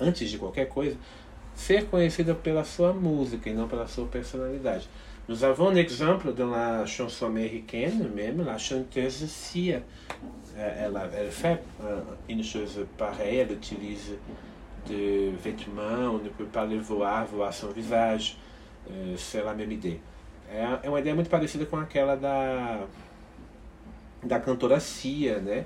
antes 0.00 0.30
de 0.30 0.38
qualquer 0.38 0.66
coisa, 0.68 0.96
ser 1.54 1.86
conhecida 1.86 2.34
pela 2.34 2.64
sua 2.64 2.92
música 2.92 3.48
e 3.48 3.54
não 3.54 3.66
pela 3.68 3.86
sua 3.86 4.06
personalidade. 4.06 4.88
Nous 5.28 5.42
avons 5.42 5.70
un 5.70 5.76
exemple 5.76 6.32
dans 6.32 6.50
la 6.50 6.86
chanson 6.86 7.26
américaine, 7.26 8.08
même 8.14 8.44
la 8.44 8.58
chanteuse 8.58 9.26
Sia. 9.28 9.82
Elle, 10.56 10.96
elle 11.14 11.30
fait 11.32 11.60
une 12.28 12.44
chose 12.44 12.86
pareille, 12.96 13.38
elle 13.38 13.52
utilise 13.52 14.14
des 14.86 15.30
vêtements, 15.42 16.14
on 16.14 16.18
ne 16.18 16.28
peut 16.28 16.44
pas 16.44 16.64
le 16.64 16.78
voir, 16.78 17.26
voir 17.26 17.52
son 17.52 17.68
visage. 17.72 18.38
C'est 19.16 19.42
la 19.42 19.52
même 19.52 19.72
idée. 19.72 20.00
É 20.48 20.88
uma 20.88 21.00
ideia 21.00 21.12
muito 21.12 21.28
parecida 21.28 21.66
com 21.66 21.76
aquela 21.76 22.14
da, 22.14 22.86
da 24.22 24.38
cantora 24.38 24.78
Cia, 24.78 25.40
né? 25.40 25.64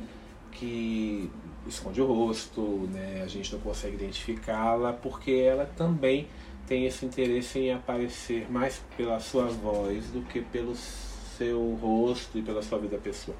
Que 0.51 1.31
esconde 1.67 2.01
o 2.01 2.07
rosto, 2.07 2.89
né? 2.93 3.23
A 3.23 3.27
gente 3.27 3.53
não 3.53 3.61
consegue 3.61 3.97
identificá-la 3.97 4.93
porque 4.93 5.33
ela 5.33 5.67
também 5.77 6.27
tem 6.67 6.87
esse 6.87 7.05
interesse 7.05 7.59
em 7.59 7.73
aparecer 7.73 8.47
mais 8.51 8.81
pela 8.97 9.19
sua 9.21 9.47
voz 9.47 10.07
do 10.11 10.23
que 10.23 10.41
pelo 10.41 10.75
seu 10.75 11.75
rosto 11.75 12.39
e 12.39 12.43
pela 12.43 12.63
sua 12.63 12.79
vida 12.79 12.97
pessoal. 12.99 13.37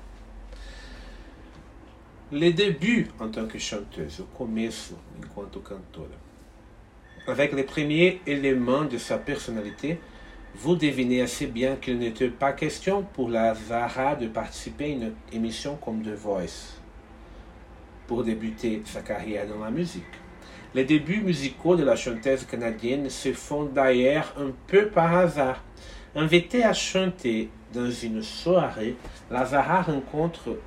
Les 2.33 2.53
débuts 2.53 3.11
en 3.21 3.29
tant 3.29 3.47
que 3.47 3.59
chanteuse, 3.59 4.23
o 4.23 4.27
começo 4.27 4.97
enquanto 5.19 5.61
cantora. 5.61 6.19
Avec 7.27 7.53
les 7.53 7.65
premiers 7.65 8.21
éléments 8.27 8.85
de 8.85 8.99
sa 8.99 9.19
personnalité, 9.19 10.01
vous 10.55 10.75
devinez 10.75 11.23
assez 11.23 11.47
bien 11.47 11.77
qu'il 11.77 11.99
n'était 11.99 12.29
pas 12.29 12.53
question 12.53 13.03
pour 13.03 13.29
la 13.29 13.55
Zara 13.55 14.15
de 14.15 14.29
participer 14.29 14.85
à 14.85 14.89
une 14.89 15.15
émission 15.33 15.77
comme 15.77 16.03
The 16.03 16.15
Voice 16.15 16.80
pour 18.11 18.25
débuter 18.25 18.83
sa 18.87 19.03
carrière 19.03 19.47
dans 19.47 19.63
la 19.65 19.71
musique. 19.71 20.03
Les 20.75 20.83
débuts 20.83 21.21
musicaux 21.21 21.77
de 21.77 21.85
la 21.85 21.95
chanteuse 21.95 22.45
canadienne 22.45 23.09
se 23.09 23.33
font 23.33 23.67
d'ailleurs 23.67 24.35
un 24.37 24.51
peu 24.67 24.89
par 24.89 25.15
hasard. 25.15 25.63
Invitée 26.17 26.65
à 26.65 26.73
chanter 26.73 27.51
dans 27.73 27.89
une 27.89 28.21
soirée, 28.21 28.97
Lazara 29.31 29.83
rencontre 29.83 30.59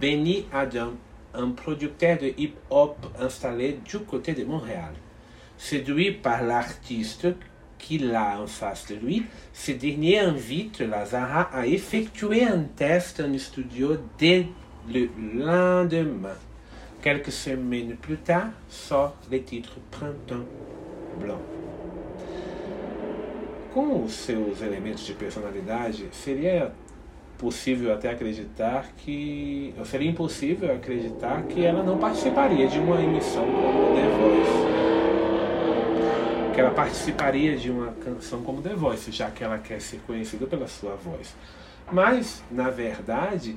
Benny 0.00 0.46
Adam, 0.52 0.92
un 1.34 1.50
producteur 1.50 2.16
de 2.16 2.32
hip-hop 2.38 2.96
installé 3.18 3.80
du 3.84 3.98
côté 3.98 4.34
de 4.34 4.44
Montréal. 4.44 4.92
Séduit 5.56 6.12
par 6.12 6.44
l'artiste 6.44 7.26
qu'il 7.76 8.14
a 8.14 8.40
en 8.40 8.46
face 8.46 8.86
de 8.86 8.94
lui, 8.94 9.24
ce 9.52 9.72
dernier 9.72 10.20
invite 10.20 10.78
Lazara 10.78 11.50
à 11.52 11.66
effectuer 11.66 12.44
un 12.44 12.62
test 12.76 13.20
en 13.20 13.36
studio 13.36 13.96
dès 14.16 14.46
le 14.88 15.08
lendemain. 15.34 16.36
Quelques 17.00 17.30
semaines 17.32 17.96
plus 17.96 18.16
tard, 18.16 18.50
sort 18.68 19.14
le 19.30 19.38
titre 19.42 19.78
Printemps 19.90 20.46
Blanc. 21.20 21.38
Com 23.72 24.02
os 24.04 24.12
seus 24.12 24.60
elementos 24.62 25.06
de 25.06 25.14
personalidade, 25.14 26.08
seria 26.10 26.72
possível 27.38 27.94
até 27.94 28.10
acreditar 28.10 28.90
que. 28.96 29.72
Seria 29.84 30.10
impossível 30.10 30.74
acreditar 30.74 31.44
que 31.44 31.64
ela 31.64 31.84
não 31.84 31.98
participaria 31.98 32.66
de 32.66 32.80
uma 32.80 33.00
emissão 33.00 33.44
como 33.44 33.94
The 33.94 34.08
Voice. 34.18 34.66
Que 36.52 36.60
ela 36.60 36.72
participaria 36.72 37.56
de 37.56 37.70
uma 37.70 37.92
canção 37.92 38.42
como 38.42 38.60
The 38.60 38.74
Voice, 38.74 39.12
já 39.12 39.30
que 39.30 39.44
ela 39.44 39.58
quer 39.58 39.80
ser 39.80 40.00
conhecida 40.04 40.48
pela 40.48 40.66
sua 40.66 40.96
voz. 40.96 41.36
Mas, 41.92 42.42
na 42.50 42.68
verdade, 42.70 43.56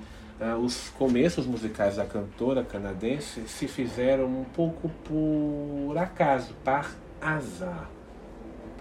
os 0.59 0.89
começos 0.89 1.45
musicais 1.45 1.97
da 1.97 2.05
cantora 2.05 2.63
canadense 2.63 3.47
se 3.47 3.67
fizeram 3.67 4.25
um 4.25 4.43
pouco 4.43 4.89
por 5.03 5.97
acaso, 5.97 6.55
par 6.63 6.91
azar. 7.21 7.89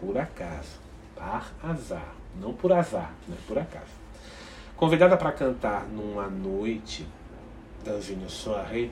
Por 0.01 0.17
acaso. 0.17 0.81
Par 1.15 1.53
azar. 1.63 2.15
Não 2.41 2.55
por 2.55 2.73
azar, 2.73 3.13
né? 3.29 3.37
por 3.47 3.59
acaso. 3.59 4.01
Convidada 4.77 5.17
para 5.17 5.33
cantar 5.33 5.87
numa 5.87 6.29
noite 6.29 7.07
dans 7.85 8.01
une 8.09 8.29
soirée, 8.29 8.91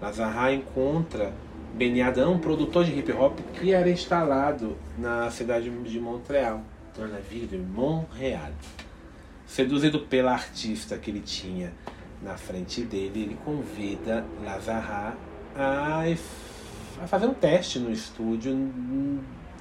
Lazara 0.00 0.52
encontra 0.52 1.32
Benny 1.74 2.02
Adam, 2.02 2.32
um 2.32 2.38
produtor 2.38 2.84
de 2.84 2.98
hip 2.98 3.12
hop 3.12 3.38
que 3.54 3.72
era 3.72 3.88
instalado 3.88 4.76
na 4.98 5.30
cidade 5.30 5.70
de 5.70 6.00
Montreal, 6.00 6.62
na 6.98 7.18
ville 7.18 7.46
de 7.46 7.58
Montréal. 7.58 8.50
Seduzido 9.54 10.00
pela 10.00 10.32
artista 10.32 10.98
que 10.98 11.12
ele 11.12 11.20
tinha 11.20 11.72
na 12.20 12.36
frente 12.36 12.82
dele, 12.82 13.22
ele 13.22 13.38
convida 13.44 14.26
Lazara 14.42 15.16
a, 15.54 16.02
a 17.00 17.06
fazer 17.06 17.26
um 17.26 17.34
teste 17.34 17.78
no 17.78 17.92
estúdio 17.92 18.52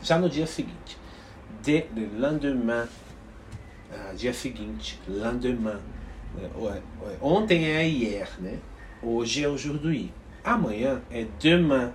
já 0.02 0.18
no 0.18 0.28
dia 0.28 0.48
seguinte. 0.48 0.98
De 1.62 1.86
le 1.94 2.08
lendemain 2.18 2.88
ah, 3.92 4.14
dia 4.18 4.34
seguinte, 4.34 5.00
lendemain. 5.08 5.78
Né? 6.34 6.82
Ontem 7.22 7.66
é 7.66 7.88
hier, 7.88 8.28
né? 8.40 8.58
Hoje 9.00 9.44
é 9.44 9.48
o 9.48 9.56
jour. 9.56 9.80
Amanhã 10.44 11.04
é 11.12 11.28
demain. 11.40 11.92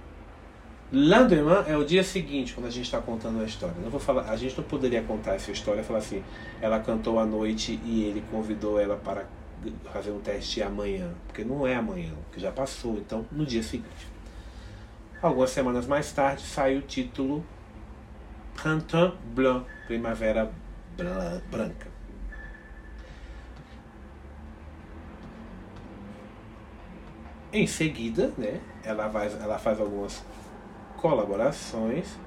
Lendemain 0.91 1.65
é 1.67 1.77
o 1.77 1.85
dia 1.85 2.03
seguinte, 2.03 2.55
quando 2.55 2.67
a 2.67 2.71
gente 2.71 2.87
está 2.87 2.99
contando 2.99 3.43
a 3.43 3.45
história. 3.45 3.75
Não 3.83 3.91
vou 3.91 4.01
falar, 4.01 4.23
a 4.31 4.37
gente 4.37 4.57
não 4.57 4.65
poderia 4.65 5.03
contar 5.03 5.35
essa 5.35 5.51
história 5.51 5.83
e 5.83 5.85
falar 5.85 5.99
assim, 5.99 6.25
ela 6.63 6.81
cantou 6.81 7.19
à 7.19 7.27
noite 7.27 7.79
e 7.85 8.05
ele 8.05 8.25
convidou 8.31 8.81
ela 8.81 8.97
para 8.97 9.27
fazer 9.93 10.11
um 10.11 10.19
teste 10.19 10.63
amanhã. 10.63 11.13
Porque 11.27 11.45
não 11.45 11.67
é 11.67 11.75
amanhã, 11.75 12.15
porque 12.25 12.41
já 12.41 12.51
passou, 12.51 12.97
então 12.97 13.27
no 13.31 13.45
dia 13.45 13.63
seguinte. 13.63 14.09
Algumas 15.21 15.51
semanas 15.51 15.87
mais 15.87 16.11
tarde 16.11 16.43
sai 16.43 16.77
o 16.79 16.81
título 16.81 17.45
Printemps 18.55 19.19
Blanc, 19.35 19.67
Primavera 19.87 20.51
branca. 21.51 21.89
Em 27.53 27.67
seguida, 27.67 28.33
né, 28.39 28.61
ela, 28.85 29.09
vai, 29.09 29.27
ela 29.27 29.59
faz 29.59 29.81
algumas 29.81 30.23
colaborações 30.99 32.19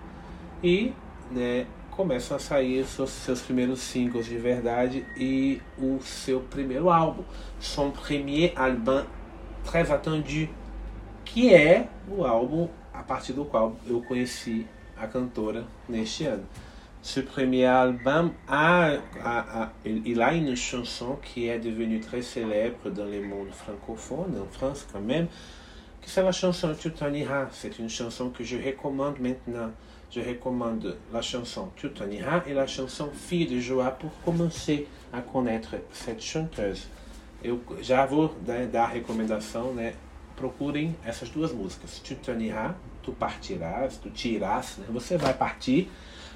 e 0.64 0.94
né, 1.30 1.68
começam 1.92 2.36
a 2.36 2.40
sair 2.40 2.86
seus, 2.86 3.10
seus 3.12 3.42
primeiros 3.42 3.80
singles 3.80 4.26
de 4.26 4.38
verdade 4.38 5.06
e 5.16 5.62
o 5.78 6.00
seu 6.02 6.40
primeiro 6.40 6.90
álbum, 6.90 7.24
son 7.60 7.92
premier 7.92 8.54
album 8.56 9.04
très 9.64 9.92
attendu, 9.92 10.50
que 11.24 11.54
é 11.54 11.88
o 12.10 12.26
álbum 12.26 12.68
a 12.94 13.04
partir 13.04 13.34
do 13.34 13.46
qual 13.46 13.76
eu 13.88 14.02
conheci 14.02 14.66
a 14.98 15.08
cantora 15.08 15.66
neste 15.88 16.26
ano. 16.26 16.46
ce 17.02 17.22
premier 17.22 17.66
album 17.66 18.32
a, 18.48 19.00
a, 19.24 19.64
a, 19.64 19.72
il 19.84 20.22
a 20.22 20.34
une 20.34 20.56
chanson 20.56 21.18
qui 21.22 21.48
est 21.48 21.58
devenue 21.58 22.00
très 22.00 22.22
célèbre 22.22 22.92
dans 22.92 23.06
le 23.06 23.22
monde 23.22 23.50
francophone, 23.52 24.40
en 24.40 24.52
France 24.52 24.88
quand 24.92 25.02
même, 25.02 25.28
que 26.02 26.10
c'est 26.10 26.24
la 26.24 26.32
chanson 26.32 26.74
Tutanira. 26.74 27.48
C'est 27.52 27.80
une 27.80 27.90
chanson 27.90 28.30
que 28.30 28.44
je 28.44 28.58
recommande 28.58 29.20
maintenant. 29.20 29.72
Je 30.10 30.20
recommande 30.20 30.98
la 31.14 31.22
chanson 31.22 31.70
Tutanira 31.76 32.44
et 32.48 32.54
la 32.54 32.68
chanson 32.68 33.10
Fille 33.14 33.48
de 33.48 33.60
joie 33.60 33.92
pour 33.92 34.12
commencer 34.26 34.88
à 35.14 35.22
connaître 35.22 35.76
cette 35.94 36.22
chanteuse. 36.22 36.88
Eu 37.44 37.62
já 37.82 38.06
vou 38.06 38.36
né, 38.46 38.68
dar 38.68 38.84
a 38.84 38.88
recomendação, 38.88 39.74
né? 39.74 39.94
Procurem 40.36 40.96
essas 41.06 41.30
duas 41.30 41.52
músicas. 41.52 42.00
Tutanira, 42.00 42.76
tu 43.02 43.12
partirás, 43.14 43.98
tu 43.98 44.10
tirás, 44.10 44.78
né? 44.78 44.86
Você 44.90 45.18
vai 45.18 45.34
partir 45.34 45.90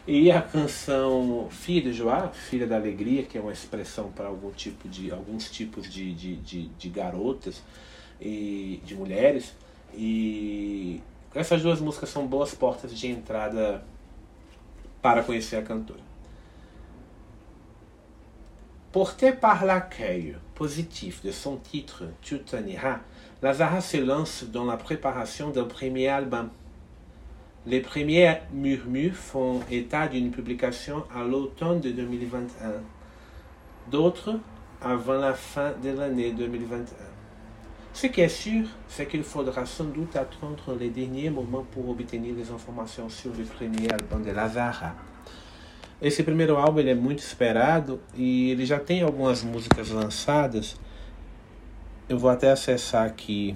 e 0.08 0.32
a 0.32 0.40
canção 0.42 1.48
Filha 1.50 1.82
de 1.82 1.94
Joá, 1.94 2.30
Filha 2.30 2.68
da 2.68 2.76
Alegria, 2.76 3.24
que 3.24 3.38
é 3.38 3.42
uma 3.42 3.52
expressão 3.52 4.12
para 4.12 4.28
algum 4.28 4.52
tipo 4.52 4.88
de, 4.88 5.12
alguns 5.12 5.50
tipos 5.50 5.90
de, 5.90 6.14
de, 6.14 6.36
de, 6.36 6.68
de 6.68 6.90
garotas 6.90 7.62
e 8.20 8.82
de 8.86 8.96
mulheres. 8.96 9.54
E 9.94 11.02
essas 11.34 11.62
duas 11.62 11.80
músicas 11.80 12.10
são 12.10 12.28
boas 12.28 12.54
portas 12.54 12.98
de 12.98 13.08
entrada 13.08 13.84
para 15.02 15.24
conhecer 15.24 15.58
a 15.58 15.62
cantora. 15.62 16.04
Porté 18.92 19.34
par 19.34 19.66
l'accueil 19.66 20.38
positif 20.54 21.22
de 21.22 21.32
son 21.32 21.58
titre 21.58 22.08
Tu 22.22 22.42
Lazara 23.42 23.82
se 23.82 23.98
lance 23.98 24.46
dans 24.46 24.64
la 24.64 24.78
préparation 24.78 25.50
d'un 25.50 25.66
premier 25.66 26.08
album 26.08 26.50
les 27.68 27.82
premiers 27.82 28.38
murmures 28.54 29.16
font 29.16 29.62
état 29.72 30.08
d'une 30.08 30.30
publication 30.30 31.04
à 31.16 31.24
l'automne 31.24 31.80
de 31.80 31.90
2021, 31.90 32.74
d'autres 33.90 34.40
avant 34.82 35.14
la 35.14 35.34
fin 35.34 35.72
de 35.84 35.90
l'année 35.90 36.32
2021. 36.32 37.15
Ce 37.96 38.08
qui 38.08 38.20
est 38.20 38.28
sûr, 38.28 38.68
c'est 38.90 39.06
qu'il 39.06 39.24
faudra 39.24 39.66
sans 39.66 39.86
doute 39.86 40.18
attendre 40.18 40.76
les 40.78 40.90
derniers 40.90 41.30
moments 41.30 41.64
pour 41.72 41.88
obtenir 41.88 42.36
les 42.36 42.52
informações 42.52 43.08
sur 43.08 43.34
le 43.34 43.46
premier 43.46 43.90
album 43.90 44.22
de 44.22 44.32
Lazara. 44.32 44.94
Esse 46.02 46.22
primeiro 46.22 46.58
álbum 46.58 46.82
ele 46.82 46.90
é 46.90 46.94
muito 46.94 47.20
esperado 47.20 48.02
e 48.14 48.52
ele 48.52 48.66
já 48.66 48.82
tem 48.82 49.02
algumas 49.02 49.44
músicas 49.44 49.92
lançadas. 49.92 50.76
Eu 52.10 52.20
vou 52.20 52.30
até 52.30 52.52
acessar 52.52 53.06
aqui 53.06 53.56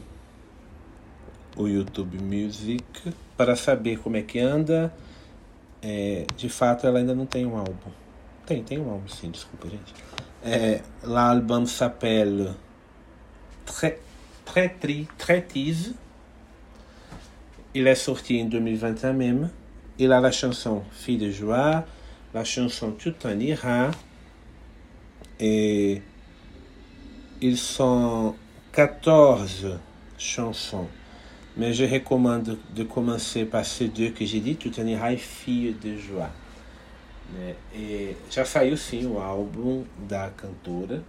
o 1.57 1.67
YouTube 1.67 2.17
Music 2.17 3.13
para 3.35 3.57
saber 3.57 3.99
como 3.99 4.15
é 4.15 4.21
que 4.21 4.39
anda. 4.39 4.93
É, 5.81 6.25
de 6.37 6.47
fato, 6.47 6.87
ela 6.87 6.99
ainda 6.99 7.13
não 7.13 7.25
tem 7.25 7.45
um 7.45 7.57
álbum. 7.57 7.91
Tem, 8.45 8.63
tem 8.63 8.79
um 8.79 8.89
álbum 8.89 9.09
sim, 9.09 9.31
desculpa, 9.31 9.67
gente. 9.67 9.93
É, 10.41 10.81
L'album 11.03 11.65
s'appelle 11.65 12.51
Traitise. 15.17 15.93
Il 17.73 17.87
est 17.87 17.95
sorti 17.95 18.41
en 18.41 18.45
2021 18.45 19.13
même. 19.13 19.49
Il 19.97 20.11
a 20.11 20.19
la 20.19 20.31
chanson 20.31 20.83
Fille 20.91 21.17
de 21.17 21.29
joie, 21.29 21.85
la 22.33 22.43
chanson 22.43 22.91
Tout 22.91 23.15
en 23.25 23.39
ira. 23.39 23.91
Et 25.39 26.01
ils 27.41 27.57
sont 27.57 28.35
14 28.73 29.79
chansons 30.17 30.87
Mais 31.55 31.73
je 31.73 31.85
recommande 31.85 32.57
de 32.75 32.83
commencer 32.83 33.45
par 33.45 33.65
ces 33.65 33.87
deux 33.87 34.09
que 34.09 34.25
j'ai 34.25 34.39
dit, 34.39 34.55
Tu 34.55 34.69
t'eniras 34.69 35.15
Filho 35.15 35.73
de 35.73 35.95
Joie. 35.97 36.29
E 37.73 38.15
já 38.29 38.43
saiu 38.43 38.75
sim 38.75 39.05
o 39.05 39.19
álbum 39.19 39.85
da 40.07 40.29
cantora, 40.29 41.03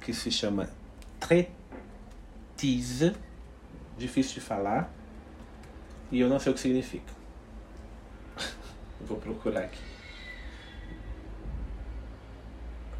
que 0.00 0.12
se 0.12 0.30
chama 0.30 0.68
Tretise, 2.56 3.14
difícil 3.98 4.34
de 4.34 4.40
falar, 4.40 4.90
e 6.10 6.20
eu 6.20 6.28
não 6.28 6.38
sei 6.38 6.52
o 6.52 6.54
que 6.54 6.60
significa. 6.60 7.12
Vou 9.00 9.18
procurar 9.18 9.60
aqui. 9.60 9.80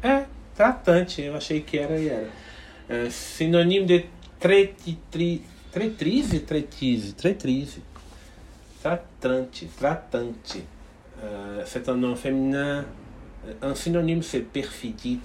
É, 0.03 0.25
tratante, 0.55 1.21
eu 1.21 1.35
achei 1.35 1.61
que 1.61 1.77
era 1.77 1.99
e 1.99 2.07
era. 2.07 2.29
É, 2.87 3.09
sinônimo 3.09 3.85
de 3.85 4.05
tretitri 4.39 5.43
Tretrise, 5.77 6.39
tretise, 6.39 7.13
tretrise. 7.13 7.83
Tratante, 8.81 9.67
tratante. 9.77 10.63
Euh, 11.21 11.63
c'est 11.65 11.87
un 11.89 11.95
nom 11.95 12.15
féminin. 12.15 12.85
Un 13.61 13.75
synonyme, 13.75 14.23
c'est 14.23 14.41
perfidie, 14.41 15.19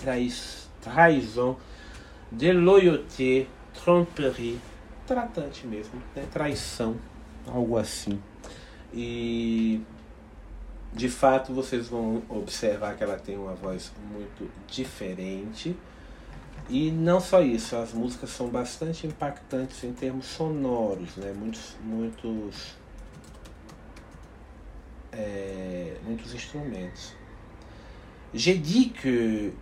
trahison, 0.82 1.56
déloyauté, 2.30 3.48
tromperie, 3.74 4.60
tratante 5.06 5.66
mesmo, 5.66 6.00
né? 6.14 6.26
traição, 6.30 6.96
algo 7.46 7.76
assim. 7.76 8.20
E 8.92 9.82
de 10.92 11.08
fato 11.08 11.54
vocês 11.54 11.88
vão 11.88 12.22
observar 12.28 12.96
que 12.96 13.02
ela 13.02 13.18
tem 13.18 13.36
uma 13.36 13.54
voz 13.54 13.92
muito 14.10 14.50
diferente. 14.66 15.76
E 16.68 16.90
não 16.90 17.20
só 17.20 17.42
isso, 17.42 17.76
as 17.76 17.92
músicas 17.92 18.30
são 18.30 18.48
bastante 18.48 19.06
impactantes 19.06 19.82
em 19.84 19.92
termos 19.92 20.26
sonoros, 20.26 21.16
né? 21.16 21.32
Muitos, 21.36 21.76
muitos, 21.82 22.76
é, 25.10 25.96
muitos 26.04 26.32
instrumentos. 26.34 27.14
J'ai 28.34 28.56
dit 28.56 28.90
que 28.90 29.52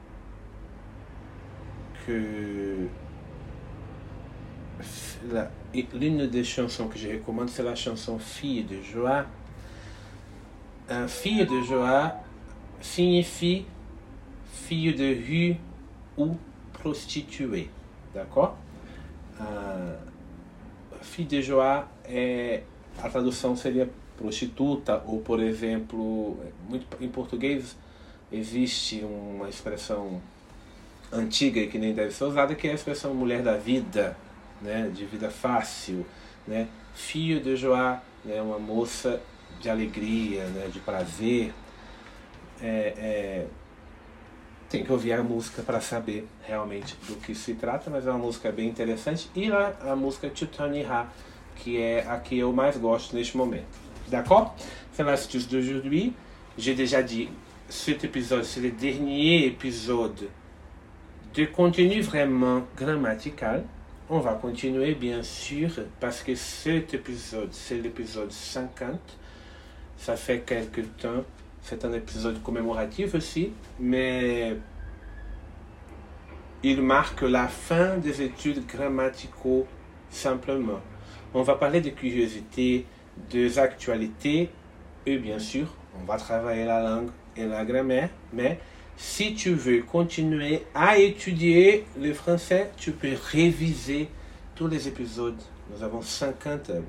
que 2.04 2.88
l'une 5.94 6.26
des 6.26 6.44
chansons 6.44 6.88
que 6.88 6.98
je 6.98 7.08
recommande, 7.08 7.48
c'est 7.48 7.62
la 7.62 7.74
chanson 7.74 8.18
Fille 8.18 8.64
de 8.64 8.82
joie. 8.82 9.26
Un 10.88 11.06
fille 11.06 11.46
de 11.46 11.60
joie 11.62 12.14
signifie 12.80 13.64
fille 14.52 14.94
de 14.94 15.14
rue 15.14 15.56
ou 16.16 16.36
prostituée. 16.72 17.70
D'accord? 18.14 18.56
Uh, 19.38 19.44
fille 21.02 21.26
de 21.26 21.40
joie 21.40 21.88
é 22.04 22.62
a 23.02 23.08
tradução 23.08 23.56
seria 23.56 23.88
prostituta 24.16 25.02
ou 25.06 25.20
por 25.20 25.40
exemplo 25.40 26.36
muito 26.68 26.86
em 27.00 27.08
português 27.08 27.76
existe 28.30 29.02
uma 29.02 29.48
expressão 29.48 30.20
antiga 31.10 31.66
que 31.66 31.78
nem 31.78 31.94
deve 31.94 32.10
ser 32.12 32.24
usada 32.24 32.54
que 32.54 32.68
é 32.68 32.72
a 32.72 32.74
expressão 32.74 33.14
mulher 33.14 33.42
da 33.42 33.56
vida 33.56 34.16
né, 34.60 34.90
de 34.92 35.04
vida 35.04 35.30
fácil, 35.30 36.06
né? 36.46 36.68
Filho 36.94 37.40
de 37.40 37.56
Joá, 37.56 38.02
né, 38.24 38.40
uma 38.40 38.58
moça 38.58 39.20
de 39.60 39.70
alegria, 39.70 40.44
né, 40.46 40.68
de 40.72 40.80
prazer. 40.80 41.52
É, 42.62 42.94
é, 42.96 43.46
tem 44.68 44.84
que 44.84 44.92
ouvir 44.92 45.12
a 45.12 45.22
música 45.22 45.62
para 45.62 45.80
saber 45.80 46.28
realmente 46.46 46.96
do 47.08 47.16
que 47.16 47.34
se 47.34 47.54
trata, 47.54 47.90
mas 47.90 48.06
é 48.06 48.10
uma 48.10 48.18
música 48.18 48.52
bem 48.52 48.68
interessante. 48.68 49.28
E 49.34 49.50
a, 49.50 49.74
a 49.92 49.96
música 49.96 50.28
Ha, 50.28 51.06
que 51.56 51.80
é 51.80 52.06
a 52.06 52.18
que 52.18 52.38
eu 52.38 52.52
mais 52.52 52.76
gosto 52.76 53.16
neste 53.16 53.36
momento. 53.36 53.66
D'accord 54.08 54.54
C'est 54.92 55.04
l'astuce 55.04 55.48
d'aujourd'hui. 55.48 56.12
J'ai 56.58 56.74
déjà 56.74 57.02
dit, 57.02 57.28
cet 57.68 58.04
épisode, 58.04 58.44
c'est 58.44 58.60
le 58.60 58.70
dernier 58.70 59.46
épisode 59.46 60.28
de 61.34 61.44
contenu 61.46 62.00
vraiment 62.00 62.62
grammatical. 62.76 63.64
On 64.12 64.18
va 64.18 64.34
continuer 64.34 64.96
bien 64.96 65.22
sûr 65.22 65.70
parce 66.00 66.24
que 66.24 66.34
cet 66.34 66.94
épisode, 66.94 67.52
c'est 67.52 67.76
l'épisode 67.76 68.32
50. 68.32 68.98
Ça 69.96 70.16
fait 70.16 70.40
quelque 70.40 70.80
temps. 70.80 71.22
C'est 71.62 71.84
un 71.84 71.92
épisode 71.92 72.42
commémoratif 72.42 73.14
aussi, 73.14 73.52
mais 73.78 74.56
il 76.64 76.82
marque 76.82 77.22
la 77.22 77.46
fin 77.46 77.98
des 77.98 78.20
études 78.22 78.66
grammaticaux 78.66 79.68
simplement. 80.10 80.80
On 81.32 81.42
va 81.42 81.54
parler 81.54 81.80
de 81.80 81.90
curiosité, 81.90 82.86
des 83.30 83.60
actualités 83.60 84.50
et 85.06 85.18
bien 85.18 85.38
sûr, 85.38 85.68
on 86.00 86.04
va 86.04 86.16
travailler 86.16 86.64
la 86.64 86.82
langue 86.82 87.10
et 87.36 87.46
la 87.46 87.64
grammaire, 87.64 88.08
mais 88.32 88.58
si 89.00 89.34
tu 89.34 89.54
veux 89.54 89.80
continuer 89.80 90.62
à 90.74 90.98
étudier 90.98 91.86
le 91.98 92.12
français, 92.12 92.70
tu 92.76 92.92
peux 92.92 93.14
réviser 93.32 94.08
tous 94.54 94.66
les 94.66 94.88
épisodes. 94.88 95.40
Nous 95.74 95.82
avons 95.82 96.02
50, 96.02 96.68
euh, 96.68 96.80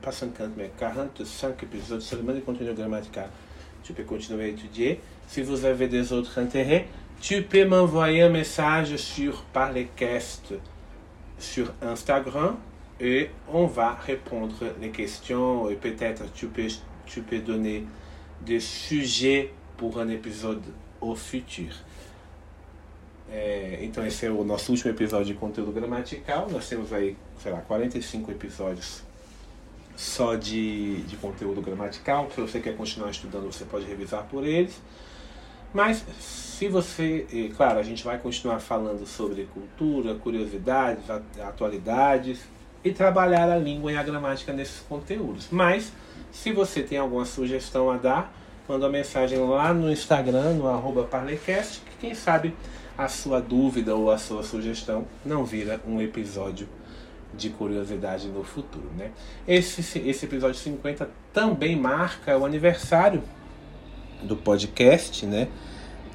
pas 0.00 0.12
50, 0.12 0.50
mais 0.56 0.70
45 0.78 1.60
épisodes 1.64 2.00
seulement 2.00 2.32
de 2.32 2.38
contenu 2.38 2.72
grammatical. 2.72 3.28
Tu 3.82 3.92
peux 3.94 4.04
continuer 4.04 4.44
à 4.44 4.46
étudier. 4.46 5.00
Si 5.26 5.42
vous 5.42 5.64
avez 5.64 5.88
des 5.88 6.12
autres 6.12 6.38
intérêts, 6.38 6.86
tu 7.20 7.42
peux 7.42 7.64
m'envoyer 7.64 8.22
un 8.22 8.28
message 8.28 8.94
sur 8.94 9.42
Parlecast 9.52 10.54
sur 11.36 11.72
Instagram 11.82 12.54
et 13.00 13.28
on 13.52 13.66
va 13.66 13.94
répondre 13.94 14.54
les 14.80 14.90
questions 14.90 15.68
et 15.68 15.74
peut-être 15.74 16.32
tu 16.32 16.46
peux, 16.46 16.68
tu 17.06 17.22
peux 17.22 17.40
donner 17.40 17.84
des 18.42 18.60
sujets 18.60 19.52
pour 19.76 19.98
un 19.98 20.08
épisode 20.08 20.62
o. 21.14 21.70
É, 23.30 23.80
então 23.82 24.06
esse 24.06 24.24
é 24.24 24.30
o 24.30 24.44
nosso 24.44 24.70
último 24.70 24.90
episódio 24.90 25.26
de 25.26 25.34
conteúdo 25.34 25.72
gramatical. 25.72 26.48
Nós 26.50 26.68
temos 26.68 26.92
aí, 26.92 27.16
sei 27.42 27.52
lá, 27.52 27.60
45 27.60 28.30
episódios 28.30 29.02
só 29.96 30.34
de, 30.34 31.02
de 31.02 31.16
conteúdo 31.16 31.60
gramatical. 31.60 32.30
Se 32.34 32.40
você 32.40 32.60
quer 32.60 32.76
continuar 32.76 33.10
estudando, 33.10 33.50
você 33.50 33.64
pode 33.64 33.86
revisar 33.86 34.24
por 34.24 34.46
eles. 34.46 34.80
Mas 35.72 36.04
se 36.18 36.68
você, 36.68 37.26
claro, 37.56 37.78
a 37.78 37.82
gente 37.82 38.04
vai 38.04 38.18
continuar 38.18 38.60
falando 38.60 39.06
sobre 39.06 39.48
cultura, 39.52 40.14
curiosidades, 40.14 41.04
atualidades 41.40 42.40
e 42.84 42.92
trabalhar 42.92 43.50
a 43.50 43.58
língua 43.58 43.92
e 43.92 43.96
a 43.96 44.02
gramática 44.02 44.52
nesses 44.52 44.80
conteúdos. 44.80 45.48
Mas 45.50 45.92
se 46.30 46.52
você 46.52 46.82
tem 46.82 46.98
alguma 46.98 47.24
sugestão 47.24 47.90
a 47.90 47.96
dar, 47.96 48.32
manda 48.68 48.86
uma 48.86 48.92
mensagem 48.92 49.38
lá 49.38 49.72
no 49.72 49.90
Instagram, 49.90 50.54
no 50.54 50.68
arroba 50.68 51.04
Parlecast, 51.04 51.80
que 51.80 52.06
quem 52.06 52.14
sabe 52.14 52.54
a 52.96 53.08
sua 53.08 53.40
dúvida 53.40 53.94
ou 53.94 54.10
a 54.10 54.18
sua 54.18 54.42
sugestão 54.42 55.06
não 55.24 55.44
vira 55.44 55.80
um 55.86 56.00
episódio 56.00 56.68
de 57.34 57.50
curiosidade 57.50 58.28
no 58.28 58.42
futuro. 58.42 58.88
Né? 58.96 59.10
Esse, 59.46 59.98
esse 59.98 60.24
episódio 60.24 60.58
50 60.58 61.08
também 61.32 61.76
marca 61.76 62.36
o 62.36 62.44
aniversário 62.44 63.22
do 64.22 64.36
podcast, 64.36 65.26
né? 65.26 65.48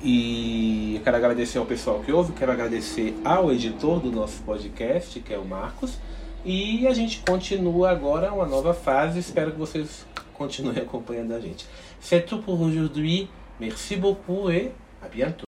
E 0.04 1.00
quero 1.04 1.16
agradecer 1.16 1.60
ao 1.60 1.66
pessoal 1.66 2.00
que 2.00 2.12
ouve, 2.12 2.34
quero 2.34 2.52
agradecer 2.52 3.16
ao 3.24 3.52
editor 3.52 4.00
do 4.00 4.12
nosso 4.12 4.42
podcast, 4.42 5.20
que 5.20 5.32
é 5.32 5.38
o 5.38 5.46
Marcos. 5.46 6.00
E 6.44 6.88
a 6.88 6.94
gente 6.94 7.20
continua 7.20 7.92
agora 7.92 8.34
uma 8.34 8.48
nova 8.48 8.74
fase. 8.74 9.20
Espero 9.20 9.52
que 9.52 9.60
vocês 9.60 10.08
continuem 10.34 10.78
acompanhando 10.78 11.34
a 11.34 11.40
gente. 11.40 11.66
C'est 12.00 12.26
tout 12.26 12.40
pour 12.40 12.62
aujourd'hui. 12.62 13.28
Merci 13.60 13.96
beaucoup 13.96 14.50
et 14.50 14.72
à 15.02 15.08
bientôt. 15.08 15.51